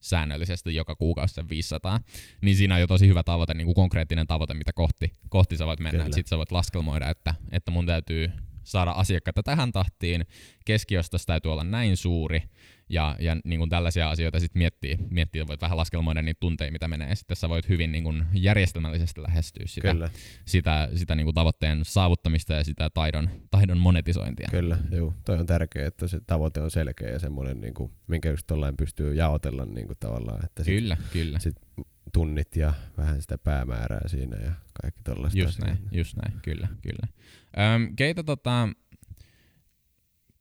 säännöllisesti 0.00 0.74
joka 0.74 0.94
kuukausi 0.94 1.34
sen 1.34 1.48
500, 1.48 2.00
niin 2.42 2.56
siinä 2.56 2.74
on 2.74 2.80
jo 2.80 2.86
tosi 2.86 3.08
hyvä 3.08 3.22
tavoite, 3.22 3.54
niin 3.54 3.64
kuin 3.64 3.74
konkreettinen 3.74 4.26
tavoite, 4.26 4.54
mitä 4.54 4.72
kohti, 4.72 5.12
kohti 5.28 5.56
sä 5.56 5.66
voit 5.66 5.80
mennä. 5.80 6.04
Sitten 6.04 6.28
sä 6.30 6.36
voit 6.38 6.52
laskelmoida, 6.52 7.10
että, 7.10 7.34
että 7.52 7.70
mun 7.70 7.86
täytyy 7.86 8.32
saada 8.64 8.90
asiakkaita 8.90 9.42
tähän 9.42 9.72
tahtiin, 9.72 10.26
keskiöstä 10.64 11.16
täytyy 11.26 11.52
olla 11.52 11.64
näin 11.64 11.96
suuri, 11.96 12.42
ja, 12.88 13.16
ja 13.20 13.36
niin 13.44 13.58
kuin 13.58 13.70
tällaisia 13.70 14.10
asioita 14.10 14.40
sitten 14.40 14.58
miettii, 14.60 14.98
miettii, 15.10 15.46
voit 15.46 15.62
vähän 15.62 15.76
laskelmoida 15.76 16.22
niitä 16.22 16.40
tunteja, 16.40 16.72
mitä 16.72 16.88
menee, 16.88 17.08
ja 17.08 17.16
sitten 17.16 17.36
sä 17.36 17.48
voit 17.48 17.68
hyvin 17.68 17.92
niin 17.92 18.04
kuin 18.04 18.26
järjestelmällisesti 18.32 19.22
lähestyä 19.22 19.64
sitä, 19.66 19.92
Kyllä. 19.92 20.10
sitä, 20.46 20.88
sitä 20.94 21.14
niin 21.14 21.24
kuin 21.24 21.34
tavoitteen 21.34 21.84
saavuttamista 21.84 22.52
ja 22.52 22.64
sitä 22.64 22.90
taidon, 22.90 23.30
taidon 23.50 23.78
monetisointia. 23.78 24.48
Kyllä, 24.50 24.78
joo. 24.90 25.14
Toi 25.24 25.38
on 25.38 25.46
tärkeää, 25.46 25.86
että 25.86 26.08
se 26.08 26.20
tavoite 26.26 26.60
on 26.60 26.70
selkeä 26.70 27.08
ja 27.08 27.18
semmoinen, 27.18 27.60
niin 27.60 27.74
kuin, 27.74 27.92
minkä 28.06 28.30
just 28.30 28.48
pystyy 28.76 29.14
jaotella 29.14 29.64
niin 29.64 29.86
kuin 29.86 29.98
tavallaan. 30.00 30.44
Että 30.44 30.64
sit, 30.64 30.74
kyllä, 30.74 30.96
kyllä. 31.12 31.38
Sit 31.38 31.56
tunnit 32.14 32.56
ja 32.56 32.74
vähän 32.96 33.22
sitä 33.22 33.38
päämäärää 33.38 34.08
siinä 34.08 34.36
ja 34.36 34.52
kaikki 34.82 35.02
tollaista. 35.02 35.38
Just 35.38 35.58
näin, 35.58 35.78
just 35.92 36.16
näin, 36.16 36.40
kyllä, 36.42 36.68
kyllä. 36.82 37.06
Öm, 37.74 37.96
keitä 37.96 38.22
tota, 38.22 38.68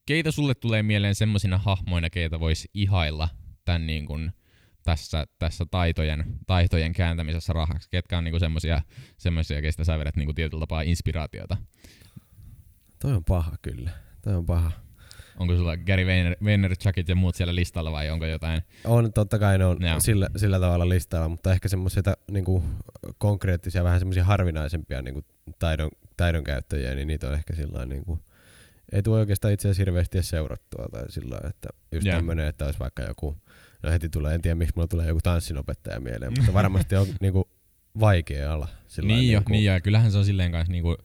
keitä 0.06 0.32
sulle 0.32 0.56
tulee 0.56 0.84
mieleen 0.84 1.16
semmoisina 1.16 1.58
hahmoina, 1.58 2.10
keitä 2.10 2.40
voisi 2.40 2.70
ihailla 2.74 3.30
tämän 3.66 3.88
niin 3.88 4.06
kuin, 4.06 4.32
tässä, 4.84 5.28
tässä 5.40 5.66
taitojen, 5.72 6.24
taitojen 6.48 6.94
kääntämisessä 6.94 7.54
rahaksi? 7.54 7.90
Ketkä 7.90 8.18
on 8.18 8.24
niin 8.24 8.40
semmoisia, 8.40 8.82
semmoisia, 9.18 9.62
keistä 9.62 9.84
sä 9.84 10.00
vedät 10.00 10.16
niin 10.16 10.36
tietyllä 10.36 10.62
tapaa 10.62 10.82
inspiraatiota? 10.82 11.58
Toi 13.00 13.14
on 13.14 13.24
paha 13.24 13.58
kyllä. 13.62 13.92
Toi 14.22 14.36
on 14.36 14.46
paha. 14.46 14.72
Onko 15.40 15.56
sulla 15.56 15.78
Gary 15.78 16.06
Vaynerchukit 16.44 17.10
ja 17.10 17.16
muut 17.16 17.36
siellä 17.36 17.56
listalla 17.56 17.92
vai 17.92 18.10
onko 18.10 18.26
jotain? 18.26 18.62
On, 18.86 19.14
totta 19.14 19.40
kai 19.40 19.58
ne 19.58 19.66
on 19.66 19.78
sillä, 20.00 20.30
sillä 20.36 20.60
tavalla 20.60 20.90
listalla, 20.90 21.30
mutta 21.30 21.52
ehkä 21.52 21.68
semmoisia 21.68 22.04
niinku, 22.32 22.64
konkreettisia, 23.18 23.84
vähän 23.84 24.00
semmoisia 24.00 24.24
harvinaisempia 24.24 25.02
niinku, 25.02 25.22
taidon, 25.60 25.90
taidon 26.18 26.44
käyttäjiä, 26.44 26.96
niin 26.96 27.08
niitä 27.08 27.28
on 27.28 27.34
ehkä 27.34 27.56
sillä 27.56 27.86
niinku, 27.86 28.20
ei 28.92 29.04
tule 29.04 29.20
oikeastaan 29.20 29.54
itse 29.54 29.68
asiassa 29.68 29.82
hirveästi 29.82 30.18
edes 30.18 30.30
seurattua 30.30 30.86
tai 30.92 31.12
sillä 31.12 31.40
että 31.50 31.70
just 31.92 32.06
yeah. 32.06 32.18
tämmöinen, 32.18 32.48
että 32.48 32.66
olisi 32.66 32.80
vaikka 32.80 33.04
joku, 33.04 33.38
no 33.84 33.92
heti 33.92 34.10
tulee, 34.10 34.36
en 34.36 34.42
tiedä 34.42 34.56
miksi 34.56 34.74
mulla 34.76 34.88
tulee 34.88 35.08
joku 35.08 35.20
tanssinopettaja 35.24 36.00
mieleen, 36.00 36.34
mutta 36.38 36.54
varmasti 36.54 36.96
on 36.96 37.08
niinku 37.22 37.50
vaikea 38.00 38.54
ala. 38.54 38.68
Sillä 38.88 39.08
niin 39.08 39.32
jo, 39.32 39.40
niinku, 39.40 39.52
niin 39.52 39.64
ja 39.64 39.82
kyllähän 39.82 40.12
se 40.12 40.18
on 40.18 40.26
silleen 40.26 40.52
kanssa 40.52 40.72
niinku 40.72 40.98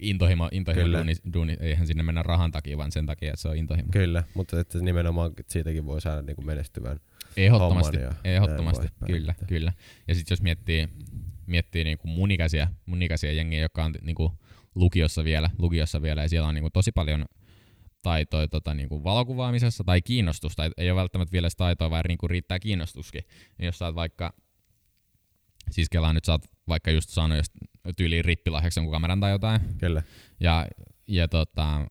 intohimo, 0.00 0.48
intohimo 0.52 0.92
duuni, 0.92 1.14
duuni, 1.34 1.56
eihän 1.60 1.86
sinne 1.86 2.02
mennä 2.02 2.22
rahan 2.22 2.50
takia, 2.50 2.78
vaan 2.78 2.92
sen 2.92 3.06
takia, 3.06 3.28
että 3.28 3.42
se 3.42 3.48
on 3.48 3.56
intohimo. 3.56 3.88
Kyllä, 3.92 4.24
mutta 4.34 4.60
että 4.60 4.78
nimenomaan 4.78 5.32
siitäkin 5.48 5.86
voi 5.86 6.00
saada 6.00 6.22
niinku 6.22 6.42
menestyvän 6.42 7.00
Ehdottomasti, 7.36 7.98
ehdottomasti 8.24 8.88
kyllä, 9.06 9.34
kyllä. 9.46 9.72
Ja 10.08 10.14
sitten 10.14 10.32
jos 10.32 10.42
miettii, 10.42 10.88
miettii 11.46 11.84
niinku 11.84 12.08
mun, 12.08 12.30
ikäisiä, 12.30 12.68
mun 12.86 13.02
ikäisiä 13.02 13.32
jengiä, 13.32 13.60
jotka 13.60 13.84
on 13.84 13.94
niinku 14.02 14.38
lukiossa 14.74 15.24
vielä, 15.24 15.50
lukiossa 15.58 16.02
vielä 16.02 16.22
ja 16.22 16.28
siellä 16.28 16.48
on 16.48 16.54
niinku 16.54 16.70
tosi 16.70 16.92
paljon 16.92 17.24
taitoja 18.02 18.48
tota, 18.48 18.74
niinku 18.74 19.04
valokuvaamisessa 19.04 19.84
tai 19.84 20.02
kiinnostusta. 20.02 20.70
Ei, 20.76 20.90
ole 20.90 21.00
välttämättä 21.00 21.32
vielä 21.32 21.48
taitoa, 21.56 21.90
vaan 21.90 22.04
niinku 22.08 22.28
riittää 22.28 22.58
kiinnostuskin. 22.58 23.22
Ja 23.58 23.64
jos 23.64 23.78
sä 23.78 23.86
oot 23.86 23.94
vaikka, 23.94 24.32
siis 25.70 25.88
kelaa 25.88 26.12
nyt 26.12 26.24
sä 26.24 26.32
oot 26.32 26.42
vaikka 26.68 26.90
just 26.90 27.10
saanut 27.10 27.38
just 27.38 27.52
tyyliin 27.96 28.24
rippilahjaksi 28.24 28.80
jonkun 28.80 28.92
kameran 28.92 29.20
tai 29.20 29.30
jotain. 29.30 29.60
Kyllä. 29.78 30.02
Ja, 30.40 30.66
ja 31.06 31.28
tota, 31.28 31.86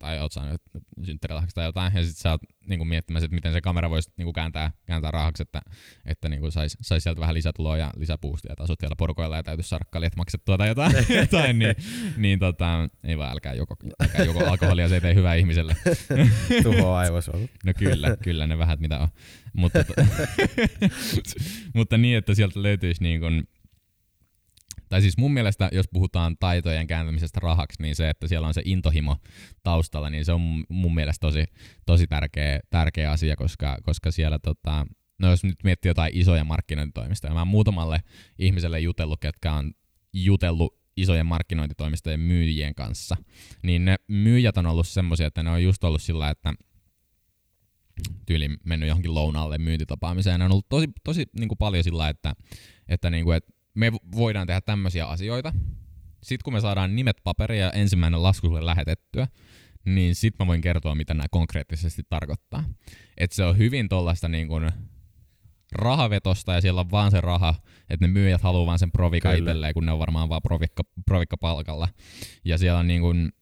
tai 0.00 0.20
oot 0.20 0.32
saanut 0.32 0.62
synttärilahjaksi 1.02 1.54
tai 1.54 1.64
jotain, 1.64 1.92
ja 1.94 2.04
sitten 2.04 2.22
sä 2.22 2.30
oot 2.30 2.40
niinku 2.66 2.84
miettimässä, 2.84 3.24
että 3.24 3.34
miten 3.34 3.52
se 3.52 3.60
kamera 3.60 3.90
voisi 3.90 4.10
niinku 4.16 4.32
kääntää, 4.32 4.72
kääntää 4.86 5.10
rahaksi, 5.10 5.42
että, 5.42 5.62
että 6.04 6.28
niinku 6.28 6.50
saisi 6.50 6.78
sais 6.80 7.02
sieltä 7.02 7.20
vähän 7.20 7.34
lisätuloa 7.34 7.76
ja 7.76 7.90
lisäpuustia, 7.96 8.52
että 8.52 8.64
asut 8.64 8.82
vielä 8.82 8.96
porukoilla 8.96 9.36
ja 9.36 9.42
täytyisi 9.42 9.68
saada 9.68 9.84
kaljet 9.90 10.16
maksettua 10.16 10.58
tai 10.58 10.68
jotain, 10.68 10.92
jotain 11.20 11.58
niin, 11.58 11.74
niin 12.16 12.38
tota, 12.38 12.88
ei 13.04 13.18
vaan 13.18 13.32
älkää 13.32 13.54
joko, 13.54 13.76
älkää 14.02 14.24
joko 14.24 14.46
alkoholia, 14.46 14.88
se 14.88 14.94
ei 14.94 15.00
tee 15.00 15.14
hyvää 15.14 15.34
ihmiselle. 15.34 15.76
Tuho 16.62 16.94
aivosolut. 16.94 17.50
no 17.64 17.72
kyllä, 17.78 18.16
kyllä 18.22 18.46
ne 18.46 18.58
vähät 18.58 18.80
mitä 18.80 18.98
on. 18.98 19.08
Mutta, 19.52 19.84
mutta 21.74 21.98
niin, 21.98 22.18
että 22.18 22.34
sieltä 22.34 22.62
löytyisi 22.62 23.02
niin 23.02 23.20
kuin, 23.20 23.48
tai 24.90 25.00
siis 25.00 25.18
mun 25.18 25.32
mielestä, 25.32 25.68
jos 25.72 25.86
puhutaan 25.92 26.36
taitojen 26.40 26.86
kääntämisestä 26.86 27.40
rahaksi, 27.42 27.82
niin 27.82 27.96
se, 27.96 28.10
että 28.10 28.28
siellä 28.28 28.46
on 28.46 28.54
se 28.54 28.62
intohimo 28.64 29.16
taustalla, 29.62 30.10
niin 30.10 30.24
se 30.24 30.32
on 30.32 30.64
mun 30.68 30.94
mielestä 30.94 31.26
tosi, 31.26 31.44
tosi 31.86 32.06
tärkeä, 32.06 32.60
tärkeä 32.70 33.10
asia, 33.10 33.36
koska, 33.36 33.78
koska 33.82 34.10
siellä 34.10 34.38
tota, 34.38 34.86
no 35.18 35.30
jos 35.30 35.44
nyt 35.44 35.64
miettii 35.64 35.90
jotain 35.90 36.12
isoja 36.14 36.44
markkinointitoimistoja, 36.44 37.34
mä 37.34 37.40
oon 37.40 37.48
muutamalle 37.48 38.02
ihmiselle 38.38 38.80
jutellut, 38.80 39.20
ketkä 39.20 39.52
on 39.52 39.72
jutellut 40.12 40.80
isojen 40.96 41.26
markkinointitoimistojen 41.26 42.20
myyjien 42.20 42.74
kanssa, 42.74 43.16
niin 43.62 43.84
ne 43.84 43.96
myyjät 44.08 44.56
on 44.56 44.66
ollut 44.66 44.88
semmoisia, 44.88 45.26
että 45.26 45.42
ne 45.42 45.50
on 45.50 45.62
just 45.62 45.84
ollut 45.84 46.02
sillä, 46.02 46.30
että 46.30 46.54
tyyli 48.26 48.48
mennyt 48.64 48.88
johonkin 48.88 49.14
lounaalle 49.14 49.58
myyntitapaamiseen, 49.58 50.38
ne 50.38 50.44
on 50.44 50.52
ollut 50.52 50.68
tosi, 50.68 50.86
tosi 51.04 51.26
niin 51.38 51.48
kuin 51.48 51.58
paljon 51.58 51.84
sillä, 51.84 52.08
että, 52.08 52.34
että, 52.88 53.10
niin 53.10 53.24
kuin, 53.24 53.36
että 53.36 53.59
me 53.80 53.92
voidaan 54.16 54.46
tehdä 54.46 54.60
tämmöisiä 54.60 55.06
asioita. 55.06 55.52
Sitten 56.22 56.44
kun 56.44 56.52
me 56.52 56.60
saadaan 56.60 56.96
nimet 56.96 57.16
paperia 57.24 57.64
ja 57.64 57.72
ensimmäinen 57.72 58.22
lasku 58.22 58.46
sulle 58.46 58.66
lähetettyä, 58.66 59.28
niin 59.84 60.14
sit 60.14 60.34
mä 60.38 60.46
voin 60.46 60.60
kertoa, 60.60 60.94
mitä 60.94 61.14
nämä 61.14 61.26
konkreettisesti 61.30 62.02
tarkoittaa. 62.08 62.64
Että 63.16 63.36
se 63.36 63.44
on 63.44 63.58
hyvin 63.58 63.88
tollaista 63.88 64.28
niin 64.28 64.48
kuin 64.48 64.70
rahavetosta 65.72 66.52
ja 66.52 66.60
siellä 66.60 66.80
on 66.80 66.90
vaan 66.90 67.10
se 67.10 67.20
raha, 67.20 67.54
että 67.90 68.06
ne 68.06 68.12
myyjät 68.12 68.42
haluaa 68.42 68.66
vaan 68.66 68.78
sen 68.78 68.92
provika 68.92 69.32
itselleen, 69.32 69.74
kun 69.74 69.86
ne 69.86 69.92
on 69.92 69.98
varmaan 69.98 70.28
vaan 70.28 70.42
provikka, 70.42 70.82
provikka 71.06 71.36
palkalla. 71.36 71.88
Ja 72.44 72.58
siellä 72.58 72.78
on 72.78 72.86
niin 72.86 73.00
kuin 73.00 73.32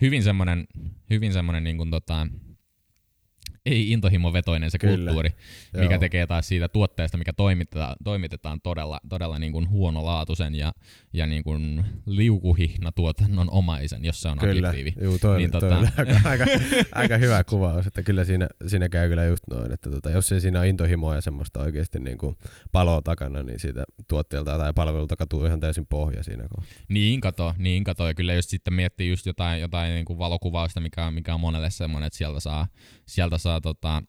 hyvin 0.00 0.22
semmoinen, 0.22 0.66
hyvin 1.10 1.32
semmoinen 1.32 1.64
niin 1.64 1.76
kuin 1.76 1.90
tota, 1.90 2.26
ei 3.66 3.92
intohimovetoinen 3.92 4.70
se 4.70 4.78
Kyllä. 4.78 4.96
kulttuuri, 4.96 5.30
mikä 5.72 5.94
Joo. 5.94 6.00
tekee 6.00 6.26
taas 6.26 6.48
siitä 6.48 6.68
tuotteesta, 6.68 7.18
mikä 7.18 7.32
toimitetaan, 7.32 7.96
toimitetaan 8.04 8.60
todella, 8.60 9.00
todella 9.08 9.38
niin 9.38 9.52
kuin 9.52 9.70
huonolaatuisen 9.70 10.54
ja, 10.54 10.72
ja 11.12 11.26
niin 11.26 11.44
kuin 11.44 11.84
liukuhihna 12.06 12.92
tuotannon 12.92 13.50
omaisen, 13.50 14.04
jos 14.04 14.20
se 14.20 14.28
on 14.28 14.38
kyllä. 14.38 14.68
adjektiivi. 14.68 15.04
Joo, 15.04 15.18
toi, 15.18 15.38
niin, 15.38 15.50
toi 15.50 15.60
tota... 15.60 15.76
aika, 15.76 16.20
aika, 16.24 16.44
aika, 16.92 17.18
hyvä 17.18 17.44
kuvaus, 17.44 17.86
että 17.86 18.02
kyllä 18.02 18.24
siinä, 18.24 18.48
siinä 18.66 18.88
käy 18.88 19.08
kyllä 19.08 19.24
just 19.24 19.44
noin, 19.50 19.72
että 19.72 19.90
tota, 19.90 20.10
jos 20.10 20.32
ei 20.32 20.40
siinä 20.40 20.58
ole 20.58 20.68
intohimoa 20.68 21.14
ja 21.14 21.20
semmoista 21.20 21.60
oikeasti 21.60 22.00
niin 22.00 22.18
kuin 22.18 22.36
paloa 22.72 23.02
takana, 23.02 23.42
niin 23.42 23.60
siitä 23.60 23.84
tuotteelta 24.08 24.58
tai 24.58 24.72
palvelulta 24.72 25.16
katuu 25.16 25.44
ihan 25.44 25.60
täysin 25.60 25.86
pohja 25.86 26.22
siinä 26.22 26.48
kohdassa. 26.48 26.74
Niin 26.88 27.20
kato, 27.20 27.54
niin 27.58 27.84
kato, 27.84 28.06
ja 28.06 28.14
kyllä 28.14 28.32
jos 28.32 28.50
sitten 28.50 28.74
miettii 28.74 29.08
just 29.08 29.26
jotain, 29.26 29.60
jotain 29.60 29.94
niin 29.94 30.04
kuin 30.04 30.18
valokuvausta, 30.18 30.80
mikä, 30.80 31.10
mikä 31.10 31.34
on 31.34 31.40
monelle 31.40 31.70
semmoinen, 31.70 32.06
että 32.06 32.16
sieltä 32.16 32.40
saa, 32.40 32.66
sieltä 33.06 33.38
saa 33.38 33.53
tota, 33.60 34.02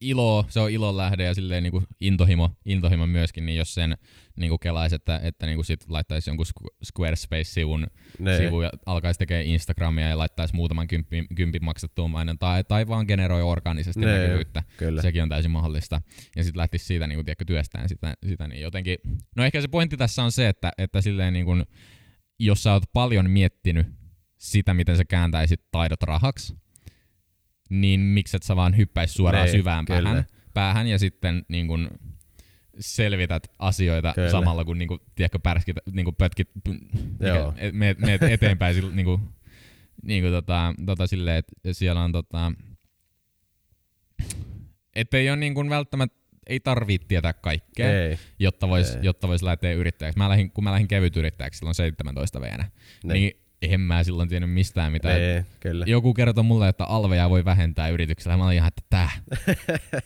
ilo, 0.00 0.46
se 0.48 0.60
on 0.60 0.70
ilon 0.70 0.96
lähde 0.96 1.24
ja 1.24 1.34
silleen 1.34 1.62
niinku 1.62 1.82
intohimo, 2.00 2.50
intohimo 2.64 3.06
myöskin, 3.06 3.46
niin 3.46 3.58
jos 3.58 3.74
sen 3.74 3.96
niinku 4.36 4.58
kelaisi, 4.58 4.94
että, 4.96 5.20
että 5.22 5.46
niinku 5.46 5.62
sit 5.62 5.84
laittaisi 5.88 6.30
jonkun 6.30 6.46
Squarespace-sivun 6.84 7.86
Ne, 8.18 8.36
sivu 8.38 8.62
ja 8.62 8.70
alkaisi 8.86 9.18
tekemään 9.18 9.46
Instagramia 9.46 10.08
ja 10.08 10.18
laittaisi 10.18 10.54
muutaman 10.54 10.88
kympin, 10.88 11.26
kympin 11.36 11.64
maksettua 11.64 12.08
mainontaa 12.08 12.54
tai, 12.54 12.64
tai 12.64 12.88
vaan 12.88 13.06
generoi 13.08 13.42
orgaanisesti 13.42 14.00
Ne, 14.00 14.18
näkyvyyttä. 14.18 14.62
kyllä. 14.76 15.02
Sekin 15.02 15.22
on 15.22 15.28
täysin 15.28 15.50
mahdollista. 15.50 16.00
Ja 16.36 16.44
sitten 16.44 16.60
lähtisi 16.60 16.84
siitä 16.84 17.06
niin 17.06 17.24
tiedätkö, 17.24 17.44
työstään 17.44 17.88
sitä, 17.88 18.14
sitä, 18.26 18.48
niin 18.48 18.62
jotenkin... 18.62 18.96
No 19.36 19.44
ehkä 19.44 19.60
se 19.60 19.68
pointti 19.68 19.96
tässä 19.96 20.24
on 20.24 20.32
se, 20.32 20.48
että, 20.48 20.72
että 20.78 21.00
silleen 21.00 21.32
niin 21.32 21.44
kuin, 21.44 21.64
jos 22.38 22.62
sä 22.62 22.72
oot 22.72 22.92
paljon 22.92 23.30
miettinyt 23.30 23.86
sitä, 24.38 24.74
miten 24.74 24.96
sä 24.96 25.04
kääntäisit 25.04 25.60
taidot 25.70 26.02
rahaksi, 26.02 26.56
niin 27.70 28.00
mikset 28.00 28.42
sä 28.42 28.56
vaan 28.56 28.76
hyppäis 28.76 29.14
suoraan 29.14 29.44
Niin, 29.44 29.52
syvään 29.58 29.84
kyllä. 29.84 30.02
päähän, 30.02 30.24
päähän 30.54 30.86
ja 30.86 30.98
sitten 30.98 31.44
niin 31.48 31.66
kuin, 31.66 31.88
selvität 32.80 33.46
asioita 33.58 34.12
Kyllä. 34.14 34.30
samalla 34.30 34.64
kun 34.64 34.78
niinku, 34.78 34.98
tiedätkö, 35.14 35.38
pärskit, 35.38 35.76
niinku 35.92 36.12
pötkit, 36.12 36.50
Joo. 37.20 37.50
mikä- 37.52 37.72
meet, 37.72 37.98
meet 37.98 38.22
eteenpäin 38.36 38.74
sillä, 38.74 38.94
niinku, 38.94 39.20
niinku 40.02 40.30
tota, 40.30 40.74
tota 40.86 41.06
silleen, 41.06 41.36
että 41.36 41.72
siellä 41.72 42.02
on 42.02 42.12
tota, 42.12 42.52
ettei 44.94 45.30
ole 45.30 45.36
niinku 45.36 45.68
välttämättä, 45.68 46.18
ei 46.46 46.60
tarvii 46.60 46.98
tietää 46.98 47.32
kaikkea, 47.32 48.02
Ei. 48.02 48.18
jotta 48.38 48.68
vois, 48.68 48.90
Ei. 48.94 48.98
jotta 49.02 49.28
vois 49.28 49.42
lähteä 49.42 49.72
yrittäjäksi. 49.72 50.18
Mä 50.18 50.28
lähdin, 50.28 50.50
kun 50.50 50.64
mä 50.64 50.72
lähdin 50.72 50.88
kevyt 50.88 51.16
yrittäjäksi 51.16 51.58
silloin 51.58 51.74
17 51.74 52.40
veenä, 52.40 52.70
Ne. 53.04 53.14
niin 53.14 53.43
en 53.70 53.80
mä 53.80 54.04
silloin 54.04 54.28
tiennyt 54.28 54.50
mistään 54.50 54.92
mitään. 54.92 55.20
Ei, 55.20 55.42
kyllä. 55.60 55.84
Joku 55.88 56.14
kertoi 56.14 56.44
mulle, 56.44 56.68
että 56.68 56.84
alveja 56.84 57.30
voi 57.30 57.44
vähentää 57.44 57.88
yrityksellä. 57.88 58.36
Mä 58.36 58.44
olin 58.44 58.56
ihan, 58.56 58.68
että 58.68 58.82
tää, 58.90 59.10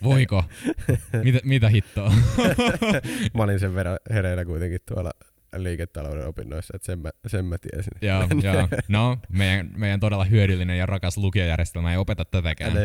voiko? 0.02 0.44
Mitä, 1.22 1.38
mitä 1.44 1.68
hittoa? 1.68 2.12
Mä 3.34 3.42
olin 3.42 3.60
sen 3.60 3.74
verran 3.74 3.98
hereillä 4.10 4.44
kuitenkin 4.44 4.80
tuolla 4.88 5.10
liiketalouden 5.56 6.26
opinnoissa, 6.26 6.72
että 6.76 6.86
sen 6.86 6.98
mä, 6.98 7.10
sen 7.26 7.44
mä 7.44 7.56
tiesin. 7.58 7.92
joo, 8.02 8.22
joo. 8.54 8.68
No, 8.88 9.18
meidän, 9.28 9.70
meidän 9.76 10.00
todella 10.00 10.24
hyödyllinen 10.24 10.78
ja 10.78 10.86
rakas 10.86 11.16
lukijajärjestelmä 11.16 11.92
ei 11.92 11.96
opeta 11.96 12.24
tätäkään. 12.24 12.72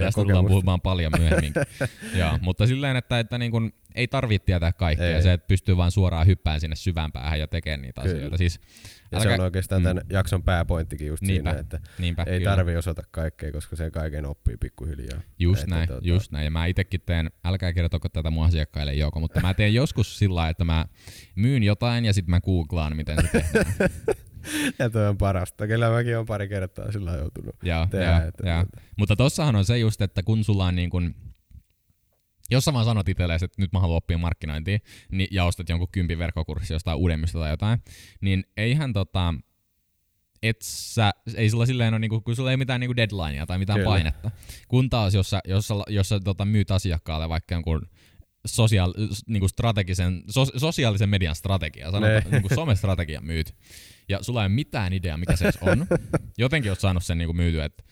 Tästä 0.00 0.22
tullaan 0.22 0.46
puhumaan 0.46 0.80
paljon 0.80 1.12
myöhemmin. 1.18 1.52
Joo, 2.14 2.38
mutta 2.40 2.66
silleen, 2.66 2.96
että, 2.96 3.18
että 3.18 3.38
niin 3.38 3.50
kun, 3.50 3.72
ei 3.96 4.08
tarvitse 4.08 4.46
tietää 4.46 4.72
kaikkea. 4.72 5.16
Ei. 5.16 5.22
Se, 5.22 5.32
että 5.32 5.46
pystyy 5.46 5.76
vaan 5.76 5.90
suoraan 5.90 6.26
hyppään 6.26 6.60
sinne 6.60 6.76
syvään 6.76 7.12
päähän 7.12 7.40
ja 7.40 7.46
tekemään 7.46 7.82
niitä 7.82 8.02
Kyllä. 8.02 8.14
asioita. 8.16 8.36
Siis, 8.36 8.60
Ja 9.12 9.20
se 9.20 9.28
on 9.28 9.40
oikeastaan 9.40 9.82
Mm. 9.82 9.84
tämän 9.88 10.04
jakson 10.10 10.42
pääpointtikin 10.42 11.06
just 11.06 11.22
Niinpä, 11.22 11.50
siinä, 11.50 11.60
että 11.60 11.80
niinpä, 11.98 12.22
ei 12.22 12.38
kyllä. 12.38 12.50
tarvi 12.56 12.76
osata 12.76 13.02
kaikkea, 13.10 13.52
koska 13.52 13.76
se 13.76 13.90
kaiken 13.90 14.26
oppii 14.26 14.56
pikkuhiljaa. 14.56 15.20
Just 15.38 15.62
Että 15.62 15.74
näin, 15.74 15.88
tota- 15.88 15.98
just 16.02 16.32
näin. 16.32 16.44
Ja 16.44 16.50
mä 16.50 16.66
itekin 16.66 17.00
teen, 17.06 17.30
älkää 17.44 17.72
kertoko 17.72 18.08
tätä 18.08 18.30
mun 18.30 18.46
asiakkaille 18.46 18.94
joko, 18.94 19.20
mutta 19.20 19.40
mä 19.40 19.54
teen 19.54 19.74
joskus 19.74 20.18
sillä 20.18 20.48
että 20.48 20.64
mä 20.64 20.86
myyn 21.36 21.62
jotain 21.62 22.04
ja 22.04 22.12
sitten 22.12 22.30
mä 22.30 22.40
googlaan, 22.40 22.96
miten 22.96 23.16
se 23.22 23.28
tehdään. 23.32 23.74
Ja 24.78 24.90
toi 24.90 25.08
on 25.08 25.18
parasta. 25.18 25.66
Kyllä 25.66 25.90
mäkin 25.90 26.18
on 26.18 26.26
pari 26.26 26.48
kertaa 26.48 26.92
sillä 26.92 27.12
joutunut. 27.12 27.56
Joo, 27.62 27.86
Tehdä, 27.90 28.04
joo, 28.18 28.28
että 28.28 28.48
joo. 28.48 28.62
tota- 28.62 28.80
Mutta 28.96 29.16
tossahan 29.16 29.56
on 29.56 29.64
se 29.64 29.78
just, 29.78 30.00
että 30.00 30.22
kun 30.22 30.44
sulla 30.44 30.66
on 30.66 30.76
niin 30.76 30.90
kun, 30.90 31.14
jos 32.50 32.64
sä 32.64 32.72
vaan 32.72 32.84
sanot 32.84 33.08
itsellesi, 33.08 33.44
että 33.44 33.62
nyt 33.62 33.72
mä 33.72 33.80
haluan 33.80 33.96
oppia 33.96 34.18
markkinointia, 34.18 34.78
niin, 35.12 35.28
ja 35.30 35.44
ostat 35.44 35.68
jonkun 35.68 35.88
kympin 35.92 36.18
verkkokurssi 36.18 36.72
jostain 36.72 36.98
uudemmista 36.98 37.38
tai 37.38 37.50
jotain, 37.50 37.82
niin 38.20 38.44
eihän 38.56 38.92
tota, 38.92 39.34
et 40.42 40.62
sä, 40.62 41.10
ei 41.34 41.50
sulla 41.50 41.66
silleen 41.66 41.94
ole, 41.94 41.98
niinku, 41.98 42.20
kun 42.20 42.36
sulla 42.36 42.50
ei 42.50 42.56
mitään 42.56 42.80
niinku 42.80 42.96
deadlinea 42.96 43.46
tai 43.46 43.58
mitään 43.58 43.78
Kyllä. 43.78 43.90
painetta. 43.90 44.30
Kun 44.68 44.90
taas, 44.90 45.14
jos 45.14 45.30
sä, 45.30 45.40
jos 45.48 45.68
sä, 45.68 45.74
jos 45.88 46.08
sä 46.08 46.20
tota, 46.20 46.44
myyt 46.44 46.70
asiakkaalle 46.70 47.28
vaikka 47.28 47.54
jonkun 47.54 47.86
sosiaal, 48.46 48.94
niinku 49.26 49.48
strategisen, 49.48 50.22
sos, 50.30 50.52
sosiaalisen 50.56 51.08
median 51.08 51.34
strategia, 51.34 51.90
sanotaan, 51.90 52.22
niinku 52.30 52.48
somestrategian 52.54 53.24
myyt, 53.24 53.54
ja 54.08 54.22
sulla 54.22 54.42
ei 54.42 54.46
ole 54.46 54.54
mitään 54.54 54.92
ideaa, 54.92 55.16
mikä 55.16 55.36
se 55.36 55.50
on. 55.60 55.86
Jotenkin 56.38 56.72
oot 56.72 56.80
saanut 56.80 57.04
sen 57.04 57.18
niinku 57.18 57.32
myytyä, 57.32 57.64
että 57.64 57.84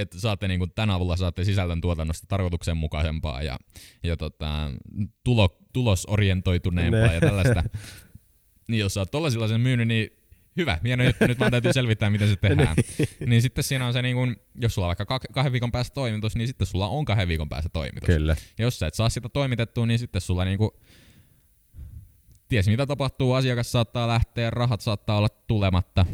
että 0.00 0.20
saatte 0.20 0.48
niinku, 0.48 0.66
tämän 0.66 0.90
avulla 0.90 1.16
saatte 1.16 1.44
sisällön 1.44 1.80
tuotannosta 1.80 2.26
tarkoituksenmukaisempaa 2.26 3.42
ja, 3.42 3.58
ja 4.02 4.16
tota, 4.16 4.70
tulo, 5.24 5.58
tulosorientoituneempaa 5.72 7.06
Ne. 7.06 7.14
ja 7.14 7.20
tällaista. 7.20 7.62
niin 8.68 8.80
jos 8.80 8.94
sä 8.94 9.00
oot 9.00 9.10
tollasilla 9.10 9.48
sen 9.48 9.60
myynyt, 9.60 9.88
niin 9.88 10.10
hyvä, 10.56 10.78
hieno 10.84 11.04
juttu, 11.04 11.26
nyt 11.26 11.38
vaan 11.38 11.50
täytyy 11.50 11.72
selvittää, 11.72 12.10
miten 12.10 12.28
se 12.28 12.36
tehdään. 12.48 12.76
niin 13.26 13.42
sitten 13.42 13.64
siinä 13.64 13.86
on 13.86 13.92
se, 13.92 14.02
niin 14.02 14.16
kun, 14.16 14.36
jos 14.60 14.74
sulla 14.74 14.88
on 14.88 14.94
vaikka 14.98 15.18
kah- 15.18 15.32
kahden 15.32 15.52
viikon 15.52 15.72
päästä 15.72 15.94
toimitus, 15.94 16.36
niin 16.36 16.46
sitten 16.48 16.66
sulla 16.66 16.88
on 16.88 17.04
kahden 17.04 17.28
viikon 17.28 17.48
päästä 17.48 17.68
toimitus. 17.68 18.06
Kyllä. 18.06 18.36
Ja 18.58 18.64
jos 18.64 18.78
sä 18.78 18.86
et 18.86 18.94
saa 18.94 19.08
sitä 19.08 19.28
toimitettua, 19.28 19.86
niin 19.86 19.98
sitten 19.98 20.20
sulla 20.20 20.44
niinku, 20.44 20.80
ties 22.48 22.68
mitä 22.68 22.86
tapahtuu, 22.86 23.32
asiakas 23.32 23.72
saattaa 23.72 24.08
lähteä, 24.08 24.50
rahat 24.50 24.80
saattaa 24.80 25.18
olla 25.18 25.28
tulematta, 25.28 26.06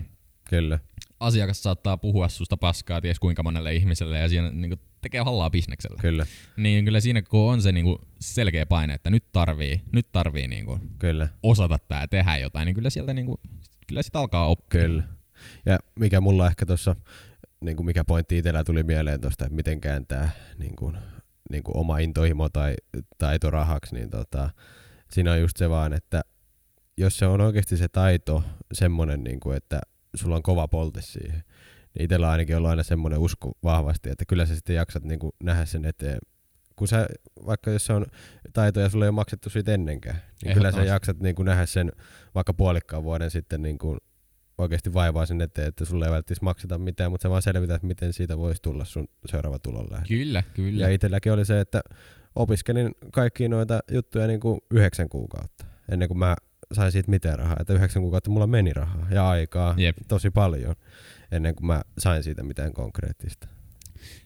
Kyllä. 0.50 0.78
Asiakas 1.20 1.62
saattaa 1.62 1.96
puhua 1.96 2.28
susta 2.28 2.56
paskaa 2.56 3.00
ties 3.00 3.18
kuinka 3.18 3.42
monelle 3.42 3.74
ihmiselle 3.74 4.18
ja 4.18 4.28
siinä 4.28 4.50
niinku 4.50 4.76
tekee 5.00 5.20
hallaa 5.20 5.50
bisneksellä. 5.50 5.98
Kyllä. 6.00 6.26
Niin 6.56 6.84
kyllä 6.84 7.00
siinä 7.00 7.22
kun 7.22 7.52
on 7.52 7.62
se 7.62 7.72
niinku 7.72 8.00
selkeä 8.20 8.66
paine, 8.66 8.94
että 8.94 9.10
nyt 9.10 9.24
tarvii, 9.32 9.82
nyt 9.92 10.12
tarvii 10.12 10.48
niinku 10.48 10.80
Kyllä. 10.98 11.28
osata 11.42 11.78
ja 11.90 12.08
tehdä 12.08 12.36
jotain, 12.36 12.66
niin 12.66 12.74
kyllä 12.74 12.90
sieltä 12.90 13.14
niinku, 13.14 13.40
kyllä 13.86 14.02
sit 14.02 14.16
alkaa 14.16 14.46
oppia. 14.46 14.80
Kyllä. 14.80 15.02
Ja 15.66 15.78
mikä 15.94 16.20
mulla 16.20 16.46
ehkä 16.46 16.66
tuossa, 16.66 16.96
niin 17.60 17.76
kuin 17.76 17.86
mikä 17.86 18.04
pointti 18.04 18.38
itsellä 18.38 18.64
tuli 18.64 18.82
mieleen 18.82 19.20
tuosta, 19.20 19.44
että 19.44 19.56
miten 19.56 19.80
kääntää 19.80 20.30
niin 20.58 20.76
kuin, 20.76 20.96
niin 21.50 21.62
kuin 21.62 21.76
oma 21.76 21.98
intohimo 21.98 22.48
tai 22.48 22.74
taito 23.18 23.50
rahaksi, 23.50 23.94
niin 23.94 24.10
tota, 24.10 24.50
siinä 25.10 25.32
on 25.32 25.40
just 25.40 25.56
se 25.56 25.70
vaan, 25.70 25.92
että 25.92 26.22
jos 26.96 27.18
se 27.18 27.26
on 27.26 27.40
oikeasti 27.40 27.76
se 27.76 27.88
taito 27.88 28.44
semmoinen, 28.72 29.24
niin 29.24 29.40
kuin, 29.40 29.56
että 29.56 29.80
sulla 30.16 30.36
on 30.36 30.42
kova 30.42 30.68
polte 30.68 31.02
siihen, 31.02 31.42
niin 31.94 32.04
itsellä 32.04 32.26
on 32.26 32.32
ainakin 32.32 32.56
ollut 32.56 32.70
aina 32.70 32.82
semmoinen 32.82 33.18
usko 33.18 33.52
vahvasti, 33.62 34.10
että 34.10 34.24
kyllä 34.24 34.46
sä 34.46 34.54
sitten 34.54 34.76
jaksat 34.76 35.04
niin 35.04 35.18
kuin 35.18 35.32
nähdä 35.42 35.64
sen 35.64 35.84
eteen. 35.84 36.18
Kun 36.76 36.88
sä, 36.88 37.06
vaikka 37.46 37.70
jos 37.70 37.86
se 37.86 37.92
on 37.92 38.06
taito 38.52 38.80
ja 38.80 38.88
sulla 38.88 39.04
ei 39.04 39.08
ole 39.08 39.14
maksettu 39.14 39.50
siitä 39.50 39.74
ennenkään, 39.74 40.22
niin 40.42 40.54
kyllä 40.54 40.72
sä 40.72 40.84
jaksat 40.84 41.20
niin 41.20 41.34
kuin 41.34 41.46
nähdä 41.46 41.66
sen 41.66 41.92
vaikka 42.34 42.54
puolikkaan 42.54 43.04
vuoden 43.04 43.30
sitten 43.30 43.62
niin 43.62 43.78
kuin 43.78 43.98
oikeasti 44.58 44.94
vaivaa 44.94 45.26
sen 45.26 45.40
eteen, 45.40 45.68
että 45.68 45.84
sulle 45.84 46.04
ei 46.04 46.10
välttämättä 46.10 46.44
makseta 46.44 46.78
mitään, 46.78 47.10
mutta 47.10 47.22
sä 47.22 47.30
vaan 47.30 47.42
selvität, 47.42 47.82
miten 47.82 48.12
siitä 48.12 48.38
voisi 48.38 48.62
tulla 48.62 48.84
sun 48.84 49.08
seuraava 49.26 49.58
tulonlähde. 49.58 50.06
Kyllä, 50.08 50.42
kyllä. 50.54 50.82
Ja 50.82 50.88
itselläkin 50.88 51.32
oli 51.32 51.44
se, 51.44 51.60
että 51.60 51.80
opiskelin 52.34 52.94
kaikki 53.12 53.48
noita 53.48 53.80
juttuja 53.90 54.26
niin 54.26 54.40
kuin 54.40 54.60
yhdeksän 54.70 55.08
kuukautta, 55.08 55.64
ennen 55.92 56.08
kuin 56.08 56.18
mä 56.18 56.36
sain 56.72 56.92
siitä 56.92 57.10
mitään 57.10 57.38
rahaa. 57.38 57.56
Että 57.60 57.74
yhdeksän 57.74 58.02
kuukautta 58.02 58.30
mulla 58.30 58.46
meni 58.46 58.72
rahaa 58.72 59.06
ja 59.10 59.28
aikaa 59.28 59.74
Jep. 59.78 59.96
tosi 60.08 60.30
paljon, 60.30 60.74
ennen 61.32 61.54
kuin 61.54 61.66
mä 61.66 61.82
sain 61.98 62.22
siitä 62.22 62.42
mitään 62.42 62.72
konkreettista. 62.72 63.48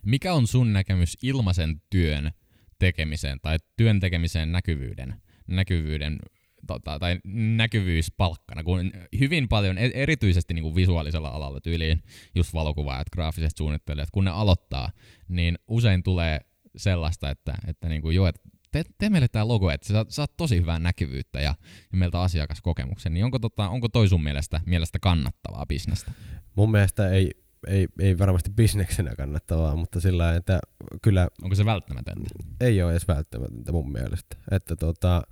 Mikä 0.03 0.33
on 0.33 0.47
sun 0.47 0.73
näkemys 0.73 1.19
ilmaisen 1.23 1.83
työn 1.91 2.31
tekemiseen 2.79 3.39
tai 3.43 3.57
työn 3.77 4.01
tekemiseen 4.01 4.53
näkyvyyden, 4.53 5.15
näkyvyyden 5.47 6.19
tota, 6.67 6.99
tai 6.99 7.19
näkyvyys 7.57 8.13
palkkana, 8.17 8.65
kun 8.65 8.93
hyvin 9.21 9.49
paljon, 9.49 9.79
e- 9.79 9.91
erityisesti 9.95 10.55
niin 10.55 10.63
kuin 10.63 10.75
visuaalisella 10.75 11.29
alalla 11.29 11.61
tyyliin, 11.61 12.03
just 12.35 12.55
valokuvaajat, 12.55 13.11
graafiset 13.13 13.57
suunnittelijat, 13.57 14.11
kun 14.13 14.25
ne 14.25 14.31
aloittaa, 14.31 14.91
niin 15.29 15.59
usein 15.69 16.03
tulee 16.03 16.41
sellaista, 16.77 17.31
että, 17.31 17.55
että 17.67 17.89
niin 17.89 18.03
kuin, 18.03 18.17
joo, 18.17 18.27
että 18.27 18.41
tee, 18.73 18.83
tee 18.99 19.11
meille 19.11 19.29
tämä 19.29 19.49
logo, 19.49 19.71
että 19.71 19.87
sä 19.87 20.05
saat, 20.09 20.37
tosi 20.37 20.57
hyvää 20.57 20.79
näkyvyyttä 20.79 21.41
ja, 21.41 21.55
ja 21.93 21.99
meiltä 21.99 22.21
asiakaskokemuksen, 22.21 23.15
niin 23.15 23.25
onko, 23.25 23.39
tota, 23.39 23.69
onko 23.69 23.89
toi 23.89 24.09
sun 24.09 24.23
mielestä, 24.23 24.61
mielestä 24.67 24.99
kannattavaa 24.99 25.67
bisnestä? 25.67 26.13
Mun 26.57 26.71
mielestä 26.71 27.11
ei, 27.11 27.31
ei, 27.67 27.87
ei 27.99 28.19
varmasti 28.19 28.51
bisneksenä 28.51 29.15
kannattavaa, 29.17 29.77
mutta 29.77 30.01
sillä 30.01 30.37
että 30.37 30.61
kyllä 31.03 31.29
Onko 31.43 31.55
se 31.55 31.65
välttämätöntä? 31.65 32.31
ei 32.61 32.83
ole 32.83 32.93
edes 32.93 33.09
välttämätöntä 33.09 33.73
mun 33.73 33.93
mielestä. 33.93 34.37
Että 34.51 34.77
tota, 34.77 35.23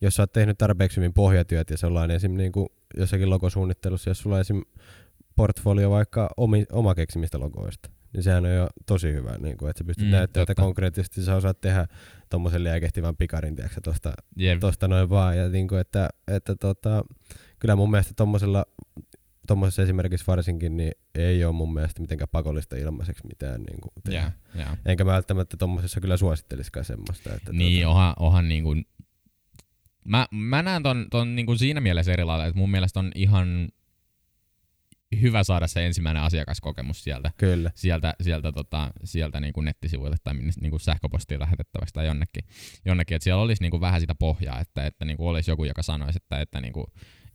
jos 0.00 0.14
sä 0.14 0.22
oot 0.22 0.32
tehnyt 0.32 0.58
tarpeeksi 0.58 0.96
hyvin 0.96 1.12
pohjatyöt 1.12 1.70
ja 1.70 1.76
sellainen 1.76 2.16
esim. 2.16 2.36
Niin 2.36 2.52
kuin 2.52 2.68
jossakin 2.96 3.30
logosuunnittelussa, 3.30 4.10
jos 4.10 4.18
sulla 4.18 4.36
on 4.36 4.40
esim. 4.40 4.62
portfolio 5.36 5.90
vaikka 5.90 6.30
omi, 6.36 6.64
oma 6.72 6.94
keksimistä 6.94 7.40
logoista, 7.40 7.90
niin 8.14 8.22
sehän 8.22 8.44
on 8.44 8.54
jo 8.54 8.66
tosi 8.86 9.12
hyvä, 9.12 9.38
niin 9.38 9.56
kuin, 9.56 9.70
että 9.70 9.78
sä 9.78 9.84
pystyt 9.84 10.06
Mm, 10.06 10.10
näyttämään, 10.12 10.42
että 10.42 10.54
konkreettisesti 10.62 11.22
sä 11.22 11.36
osaat 11.36 11.60
tehdä 11.60 11.86
tommosen 12.30 12.64
liekehtivän 12.64 13.16
pikarin, 13.16 13.56
tiedätkö, 13.56 13.80
tosta, 13.80 14.12
Jep. 14.36 14.60
tosta 14.60 14.88
noin 14.88 15.10
vaan. 15.10 15.38
Ja 15.38 15.48
niin 15.48 15.68
kuin, 15.68 15.80
että, 15.80 16.08
että 16.28 16.54
tota, 16.56 17.04
kyllä 17.58 17.76
mun 17.76 17.90
mielestä 17.90 18.12
tommosella 18.16 18.64
tuommoisessa 19.46 19.82
esimerkiksi 19.82 20.26
varsinkin, 20.26 20.76
niin 20.76 20.92
ei 21.14 21.44
ole 21.44 21.52
mun 21.52 21.74
mielestä 21.74 22.00
mitenkään 22.00 22.28
pakollista 22.32 22.76
ilmaiseksi 22.76 23.26
mitään 23.26 23.62
niin 23.62 23.80
kuin 23.80 23.92
tehdä. 24.04 24.32
Ja, 24.54 24.60
ja. 24.60 24.76
Enkä 24.86 25.04
mä 25.04 25.12
välttämättä 25.12 25.56
tuommoisessa 25.56 26.00
kyllä 26.00 26.16
suosittelisikaan 26.16 26.84
semmoista. 26.84 27.34
Että 27.34 27.52
Niin, 27.52 27.82
tuota, 27.82 27.98
onhan, 27.98 28.14
onhan 28.18 28.48
niin 28.48 28.64
kuin, 28.64 28.86
mä, 30.04 30.26
mä 30.30 30.62
näen 30.62 30.82
ton, 30.82 31.06
ton 31.10 31.36
niin 31.36 31.46
kuin 31.46 31.58
siinä 31.58 31.80
mielessä 31.80 32.12
eri 32.12 32.24
lailla, 32.24 32.46
että 32.46 32.58
mun 32.58 32.70
mielestä 32.70 33.00
on 33.00 33.12
ihan 33.14 33.68
hyvä 35.20 35.44
saada 35.44 35.66
se 35.66 35.86
ensimmäinen 35.86 36.22
asiakaskokemus 36.22 37.04
sieltä, 37.04 37.30
Kyllä. 37.36 37.70
sieltä, 37.74 38.14
sieltä, 38.20 38.52
tota, 38.52 38.90
sieltä 39.04 39.40
niin 39.40 39.52
kuin 39.52 39.64
nettisivuilta 39.64 40.16
tai 40.24 40.34
niin 40.34 40.70
kuin 40.70 40.80
sähköpostiin 40.80 41.40
lähetettäväksi 41.40 41.94
tai 41.94 42.06
jonnekin, 42.06 42.44
jonnekin 42.84 43.14
että 43.16 43.24
siellä 43.24 43.42
olisi 43.42 43.62
niin 43.62 43.70
kuin 43.70 43.80
vähän 43.80 44.00
sitä 44.00 44.14
pohjaa, 44.14 44.60
että, 44.60 44.86
että 44.86 45.04
niin 45.04 45.16
kuin 45.16 45.28
olisi 45.28 45.50
joku, 45.50 45.64
joka 45.64 45.82
sanoisi, 45.82 46.16
että, 46.22 46.40
että 46.40 46.60
niin 46.60 46.72
kuin 46.72 46.86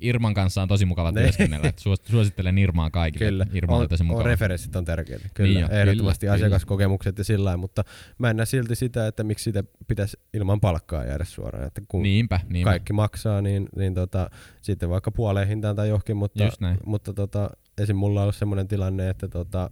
Irman 0.02 0.34
kanssa 0.34 0.62
on 0.62 0.68
tosi 0.68 0.86
mukava 0.86 1.12
Ne. 1.12 1.22
työskennellä, 1.22 1.68
että 1.68 1.82
suos- 1.82 2.02
suosittelen 2.12 2.58
Irmaa 2.58 2.90
kaikille. 2.90 3.26
Kyllä, 3.26 3.46
Irma 3.54 3.76
on, 3.76 3.82
on, 3.82 3.88
tosi 3.90 4.04
on 4.04 4.08
mukava. 4.08 4.24
referenssit 4.28 4.76
on 4.76 4.86
tärkeitä. 4.86 5.30
Kyllä, 5.34 5.50
Niin 5.60 5.62
jo, 5.76 5.80
ehdottomasti 5.82 6.26
kyllä, 6.26 6.34
asiakaskokemukset 6.34 7.18
ja 7.18 7.24
sillä 7.24 7.46
lailla, 7.46 7.58
mutta 7.58 7.84
mä 8.18 8.30
en 8.30 8.36
näe 8.36 8.46
silti 8.46 8.76
sitä, 8.76 9.08
että 9.08 9.24
miksi 9.24 9.44
sitä 9.44 9.64
pitäisi 9.88 10.18
ilman 10.34 10.60
palkkaa 10.60 11.06
jäädä 11.06 11.24
suoraan. 11.26 11.68
Että 11.68 11.82
kun 11.88 12.04
Niinpä, 12.04 12.40
niinpä. 12.50 12.70
kaikki 12.70 12.94
maksaa, 12.94 13.42
niin, 13.42 13.70
niin 13.76 13.94
tota, 13.94 14.30
sitten 14.62 14.90
vaikka 14.90 15.12
puoleen 15.12 15.48
hintaan 15.48 15.76
tai 15.76 15.88
johonkin, 15.90 16.18
mutta, 16.18 16.44
mutta 16.86 17.14
tota, 17.14 17.50
esim. 17.80 17.96
mulla 17.96 18.20
on 18.20 18.24
ollut 18.24 18.36
semmoinen 18.36 18.68
tilanne, 18.68 19.10
että 19.10 19.28
tota, 19.28 19.70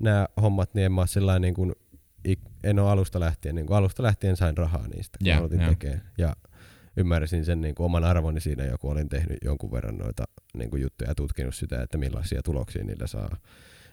nämä 0.00 0.28
hommat, 0.42 0.74
niin 0.74 0.84
en 0.84 0.92
mä 0.92 1.06
sillä 1.06 1.38
niin 1.38 1.54
kuin, 1.54 1.72
en 2.64 2.78
ole 2.78 2.90
alusta 2.90 3.20
lähtien, 3.20 3.54
niin 3.54 3.66
kuin 3.66 3.76
alusta 3.76 4.02
lähtien 4.02 4.36
sain 4.36 4.56
rahaa 4.56 4.88
niistä, 4.88 5.18
kun 5.18 5.28
Joo, 5.28 5.38
aloitin 5.38 5.60
joo. 5.60 5.70
tekemään. 5.70 6.02
Ja 6.18 6.36
ymmärsin 6.96 7.44
sen 7.44 7.60
niin 7.60 7.74
kuin 7.74 7.84
oman 7.84 8.04
arvoni 8.04 8.40
siinä, 8.40 8.64
joku 8.64 8.88
olin 8.88 9.08
tehnyt 9.08 9.38
jonkun 9.44 9.72
verran 9.72 9.98
noita 9.98 10.24
niin 10.54 10.70
kuin 10.70 10.82
juttuja 10.82 11.10
ja 11.10 11.14
tutkinut 11.14 11.54
sitä, 11.54 11.82
että 11.82 11.98
millaisia 11.98 12.42
tuloksia 12.42 12.84
niillä 12.84 13.06
saa. 13.06 13.36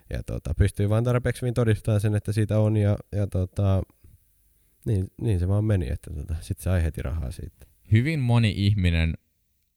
Ja 0.10 0.24
tota, 0.24 0.54
pystyy 0.54 0.90
vaan 0.90 1.04
tarpeeksi 1.04 1.42
hyvin 1.42 1.54
todistamaan 1.54 2.02
sen, 2.02 2.16
että 2.16 2.32
siitä 2.32 2.60
on 2.60 2.78
ja, 2.78 2.98
ja 3.12 3.28
tota, 3.28 3.82
niin, 4.86 5.08
niin, 5.22 5.40
se 5.40 5.48
vaan 5.48 5.66
meni, 5.66 5.90
että 5.90 6.14
tota, 6.14 6.36
sitten 6.42 6.64
sai 6.64 6.84
heti 6.84 7.02
rahaa 7.02 7.32
siitä. 7.32 7.66
Hyvin 7.92 8.20
moni 8.20 8.54
ihminen 8.56 9.14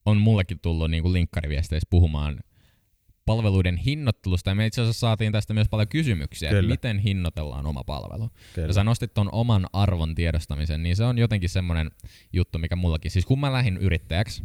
on 0.06 0.16
mullekin 0.16 0.58
tullut 0.62 0.90
niin 0.90 1.02
kuin 1.02 1.12
linkkariviesteissä 1.12 1.86
puhumaan 1.90 2.40
palveluiden 3.26 3.76
hinnoittelusta, 3.76 4.50
ja 4.50 4.54
me 4.54 4.66
itse 4.66 4.80
asiassa 4.80 5.00
saatiin 5.00 5.32
tästä 5.32 5.54
myös 5.54 5.68
paljon 5.68 5.88
kysymyksiä, 5.88 6.48
että 6.50 6.60
Kyllä. 6.60 6.72
miten 6.72 6.98
hinnoitellaan 6.98 7.66
oma 7.66 7.84
palvelu. 7.84 8.30
Kyllä. 8.54 8.68
Ja 8.68 8.72
sä 8.72 8.84
nostit 8.84 9.14
ton 9.14 9.28
oman 9.32 9.66
arvon 9.72 10.14
tiedostamisen, 10.14 10.82
niin 10.82 10.96
se 10.96 11.04
on 11.04 11.18
jotenkin 11.18 11.48
semmoinen 11.50 11.90
juttu, 12.32 12.58
mikä 12.58 12.76
mullakin. 12.76 13.10
Siis 13.10 13.26
kun 13.26 13.40
mä 13.40 13.52
lähdin 13.52 13.76
yrittäjäksi, 13.76 14.42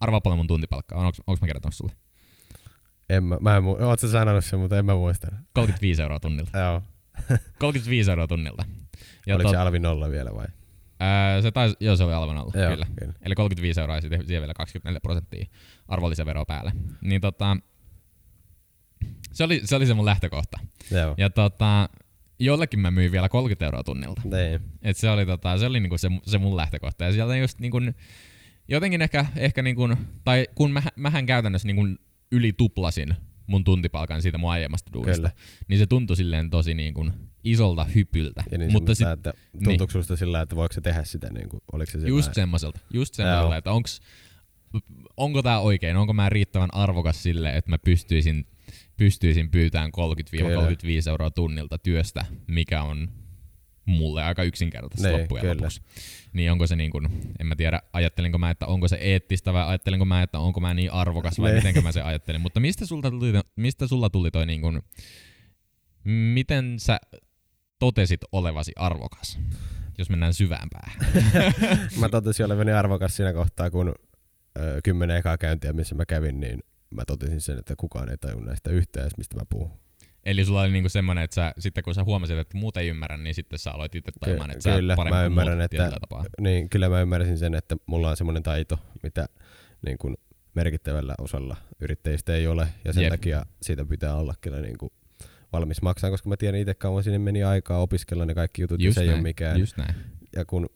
arvaa 0.00 0.20
paljon 0.20 0.38
mun 0.38 0.46
tuntipalkkaa, 0.46 0.98
on, 0.98 1.12
onks 1.26 1.40
mä 1.40 1.46
kertonut 1.46 1.74
sulle? 1.74 1.92
En 3.10 3.24
mä, 3.24 3.38
mä 3.40 3.56
en, 3.56 3.62
mu- 3.62 3.82
oot 3.84 4.00
sä 4.00 4.10
sanonut 4.10 4.44
sen, 4.44 4.58
mutta 4.60 4.78
en 4.78 4.84
mä 4.86 4.94
muista. 4.94 5.26
35 5.52 6.02
euroa 6.02 6.20
tunnilta. 6.20 6.58
Joo. 6.58 6.82
35 7.58 8.10
euroa 8.10 8.26
tunnilta. 8.26 8.64
Ja 9.26 9.34
Oliko 9.36 9.48
tot- 9.50 9.52
se 9.52 9.56
alvi 9.58 9.78
nolla 9.78 10.10
vielä 10.10 10.34
vai? 10.34 10.46
se 11.42 11.50
taisi, 11.50 11.76
joo 11.80 11.96
se 11.96 12.04
oli 12.04 12.12
alvan 12.12 12.36
alla, 12.36 12.52
Joo, 12.54 12.70
kyllä. 12.70 12.86
kyllä. 12.98 13.12
Eli 13.22 13.34
35 13.34 13.80
euroa 13.80 13.96
ja 13.96 14.00
sitten 14.00 14.26
siihen 14.26 14.42
vielä 14.42 14.54
24 14.54 15.00
prosenttia 15.00 15.46
arvonlisäveroa 15.88 16.44
päälle. 16.44 16.72
Niin 17.00 17.20
tota, 17.20 17.56
se 19.32 19.44
oli, 19.44 19.60
se 19.64 19.76
oli 19.76 19.86
se 19.86 19.94
mun 19.94 20.04
lähtökohta. 20.04 20.58
Joo. 20.90 21.14
Ja 21.18 21.30
tota, 21.30 21.88
jollekin 22.38 22.80
mä 22.80 22.90
myin 22.90 23.12
vielä 23.12 23.28
30 23.28 23.64
euroa 23.64 23.84
tunnilta. 23.84 24.22
Niin. 24.24 24.60
Et 24.82 24.96
se 24.96 25.10
oli, 25.10 25.26
tota, 25.26 25.58
se, 25.58 25.66
oli 25.66 25.80
niinku 25.80 25.98
se, 25.98 26.08
se 26.26 26.38
mun 26.38 26.56
lähtökohta. 26.56 27.04
Ja 27.04 27.12
sieltä 27.12 27.36
just 27.36 27.58
niinku, 27.58 27.78
jotenkin 28.68 29.02
ehkä, 29.02 29.26
ehkä 29.36 29.62
niinku, 29.62 29.88
tai 30.24 30.46
kun 30.54 30.72
mä, 30.72 30.82
mähän 30.96 31.26
käytännössä 31.26 31.68
niinku 31.68 31.82
yli 32.32 32.52
tuplasin 32.52 33.16
mun 33.46 33.64
tuntipalkan 33.64 34.22
siitä 34.22 34.38
mun 34.38 34.50
aiemmasta 34.50 34.92
duunista, 34.92 35.28
Kyllä. 35.28 35.42
niin 35.68 35.78
se 35.78 35.86
tuntui 35.86 36.16
silleen 36.16 36.50
tosi 36.50 36.74
niinku 36.74 37.10
isolta 37.44 37.84
hypyltä. 37.84 38.44
Ja 38.50 38.58
niin 38.58 38.72
Mutta 38.72 38.94
sit, 38.94 39.08
että 39.08 39.32
tuntuuko 39.64 39.92
susta 39.92 40.16
sillä, 40.16 40.40
että 40.40 40.56
voiko 40.56 40.72
se 40.72 40.80
tehdä 40.80 41.04
sitä, 41.04 41.32
niin 41.32 41.48
kuin, 41.48 41.62
oliko 41.72 41.92
se 41.92 42.08
just 42.08 42.34
semmoiselta, 42.34 42.80
just 42.90 43.14
semmoiselta, 43.14 43.56
että 43.56 43.72
onks, 43.72 44.00
onko 45.16 45.42
tää 45.42 45.60
oikein, 45.60 45.96
onko 45.96 46.12
mä 46.12 46.28
riittävän 46.28 46.74
arvokas 46.74 47.22
sille, 47.22 47.56
että 47.56 47.70
mä 47.70 47.78
pystyisin, 47.78 48.46
pystyisin 48.96 49.50
pyytämään 49.50 49.90
30-35 51.06 51.10
euroa 51.10 51.30
tunnilta 51.30 51.78
työstä, 51.78 52.24
mikä 52.46 52.82
on 52.82 53.08
mulle 53.86 54.22
aika 54.24 54.42
yksinkertaisesti 54.42 55.08
Niin, 55.08 55.20
loppujen 55.20 55.42
kyllä. 55.42 55.54
lopuksi. 55.56 55.80
Niin 56.32 56.52
onko 56.52 56.66
se 56.66 56.76
niin 56.76 56.90
kuin, 56.90 57.08
en 57.40 57.46
mä 57.46 57.56
tiedä, 57.56 57.82
ajattelinko 57.92 58.38
mä, 58.38 58.50
että 58.50 58.66
onko 58.66 58.88
se 58.88 58.96
eettistä 58.96 59.52
vai 59.52 59.68
ajattelinko 59.68 60.04
mä, 60.04 60.22
että 60.22 60.38
onko 60.38 60.60
mä 60.60 60.74
niin 60.74 60.92
arvokas 60.92 61.40
vai 61.40 61.50
Niin. 61.50 61.56
mitenkö 61.58 61.80
mä 61.82 61.92
se 61.92 62.02
ajattelin. 62.02 62.40
Mutta 62.40 62.60
mistä, 62.60 62.86
sulta 62.86 63.10
tuli, 63.10 63.32
mistä 63.56 63.86
sulla 63.86 64.10
tuli 64.10 64.30
toi 64.30 64.46
niin 64.46 64.60
kuin, 64.60 64.82
miten 66.04 66.80
sä 66.80 67.00
totesit 67.78 68.20
olevasi 68.32 68.72
arvokas, 68.76 69.38
jos 69.98 70.10
mennään 70.10 70.34
syvään 70.34 70.68
päähän? 70.72 71.12
mä 72.00 72.08
totesin 72.08 72.46
olevani 72.46 72.72
arvokas 72.72 73.16
siinä 73.16 73.32
kohtaa, 73.32 73.70
kun 73.70 73.94
ö, 74.58 74.80
kymmenen 74.84 75.16
ekaa 75.16 75.38
käyntiä, 75.38 75.72
missä 75.72 75.94
mä 75.94 76.06
kävin, 76.06 76.40
niin 76.40 76.62
mä 76.92 77.04
totesin 77.06 77.40
sen, 77.40 77.58
että 77.58 77.74
kukaan 77.76 78.08
ei 78.08 78.16
tajua 78.18 78.40
näistä 78.44 78.70
yhtään, 78.70 79.04
edes, 79.04 79.16
mistä 79.16 79.36
mä 79.36 79.42
puhun. 79.50 79.70
Eli 80.24 80.44
sulla 80.44 80.60
oli 80.60 80.70
niinku 80.70 80.88
semmoinen, 80.88 81.24
että 81.24 81.34
sä, 81.34 81.54
sitten 81.58 81.84
kun 81.84 81.94
sä 81.94 82.04
huomasit, 82.04 82.38
että 82.38 82.58
muut 82.58 82.76
ei 82.76 82.88
ymmärrä, 82.88 83.16
niin 83.16 83.34
sitten 83.34 83.58
sä 83.58 83.70
aloit 83.70 83.94
itse 83.94 84.12
tajumaan, 84.20 84.50
että 84.50 84.62
sä 84.62 84.76
kyllä, 84.76 84.92
oot 84.92 84.96
parempi 84.96 85.16
mä 85.16 85.24
ymmärrän, 85.24 85.58
muut 85.58 85.64
että- 85.74 85.90
tapaa. 86.00 86.24
Niin, 86.40 86.68
kyllä 86.68 86.88
mä 86.88 87.00
ymmärsin 87.00 87.38
sen, 87.38 87.54
että 87.54 87.76
mulla 87.86 88.10
on 88.10 88.16
semmoinen 88.16 88.42
taito, 88.42 88.78
mitä 89.02 89.28
niin 89.86 89.98
kuin 89.98 90.14
merkittävällä 90.54 91.14
osalla 91.18 91.56
yrittäjistä 91.80 92.34
ei 92.34 92.46
ole, 92.46 92.68
ja 92.84 92.92
sen 92.92 93.02
Jep. 93.02 93.10
Takia 93.12 93.46
siitä 93.62 93.84
pitää 93.84 94.16
olla 94.16 94.34
kyllä 94.40 94.60
niin 94.60 94.78
kuin 94.78 94.90
valmis 95.52 95.82
maksaa, 95.82 96.10
koska 96.10 96.28
mä 96.28 96.36
tiedän 96.36 96.60
itse 96.60 96.74
kauan 96.74 97.04
sinne 97.04 97.18
meni 97.18 97.44
aikaa 97.44 97.78
opiskella 97.78 98.24
ne 98.26 98.34
kaikki 98.34 98.62
jutut, 98.62 98.80
ja 98.80 98.86
Just 98.86 98.94
se 98.94 99.00
ei 99.00 99.06
näin, 99.06 99.16
ole 99.16 99.22
mikään. 99.22 99.60
Just 99.60 99.76
näin. 99.76 99.94
Ja 100.36 100.44
kun 100.44 100.68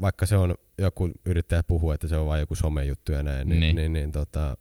vaikka 0.00 0.26
se 0.26 0.36
on, 0.36 0.54
joku 0.78 1.10
yrittäjä 1.26 1.62
puhuu, 1.62 1.90
että 1.92 2.08
se 2.08 2.16
on 2.16 2.26
vain 2.26 2.40
joku 2.40 2.54
somejuttu 2.54 3.12
ja 3.12 3.22
näin, 3.22 3.48
niin, 3.48 3.60
Niin. 3.60 3.76
niin, 3.76 3.92
niin, 3.92 3.92
niin 3.92 4.12
tota, 4.12 4.56